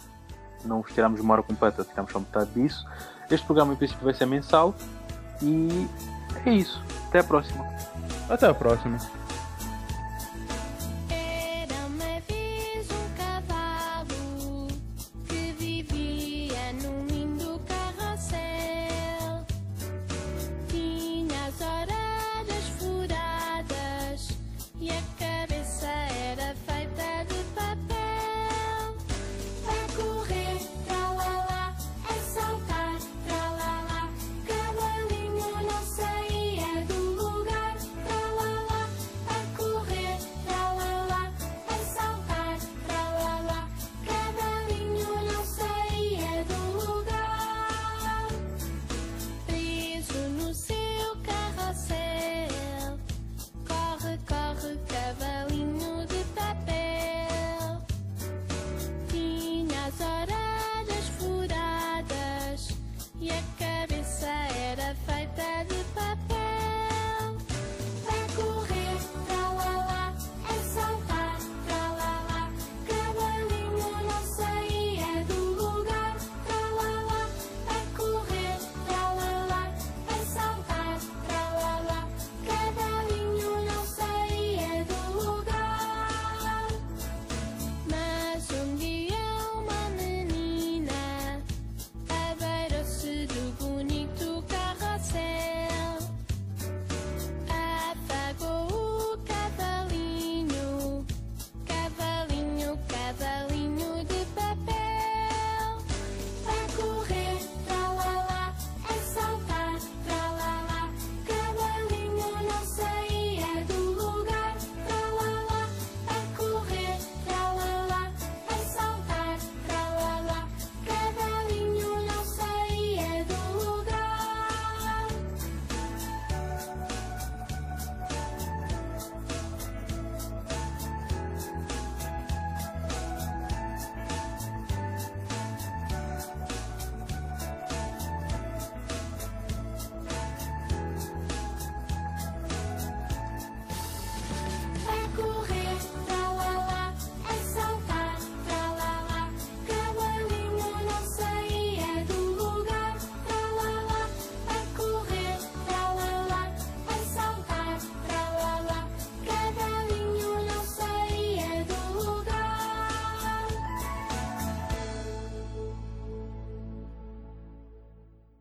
Não 0.63 0.82
vos 0.82 0.94
tiramos 0.94 1.20
uma 1.20 1.34
hora 1.34 1.44
completa, 1.44 1.84
tiramos 1.84 2.12
só 2.12 2.20
metade 2.20 2.52
disso. 2.52 2.86
Este 3.30 3.46
programa 3.46 3.74
em 3.74 3.76
princípio 3.76 4.04
vai 4.04 4.13
ser 4.13 4.28
mensal. 4.28 4.76
E 5.41 5.88
é 6.46 6.54
isso. 6.54 6.82
Até 7.08 7.20
a 7.20 7.24
próxima. 7.24 7.65
Até 8.30 8.48
a 8.48 8.54
próxima. 8.54 8.98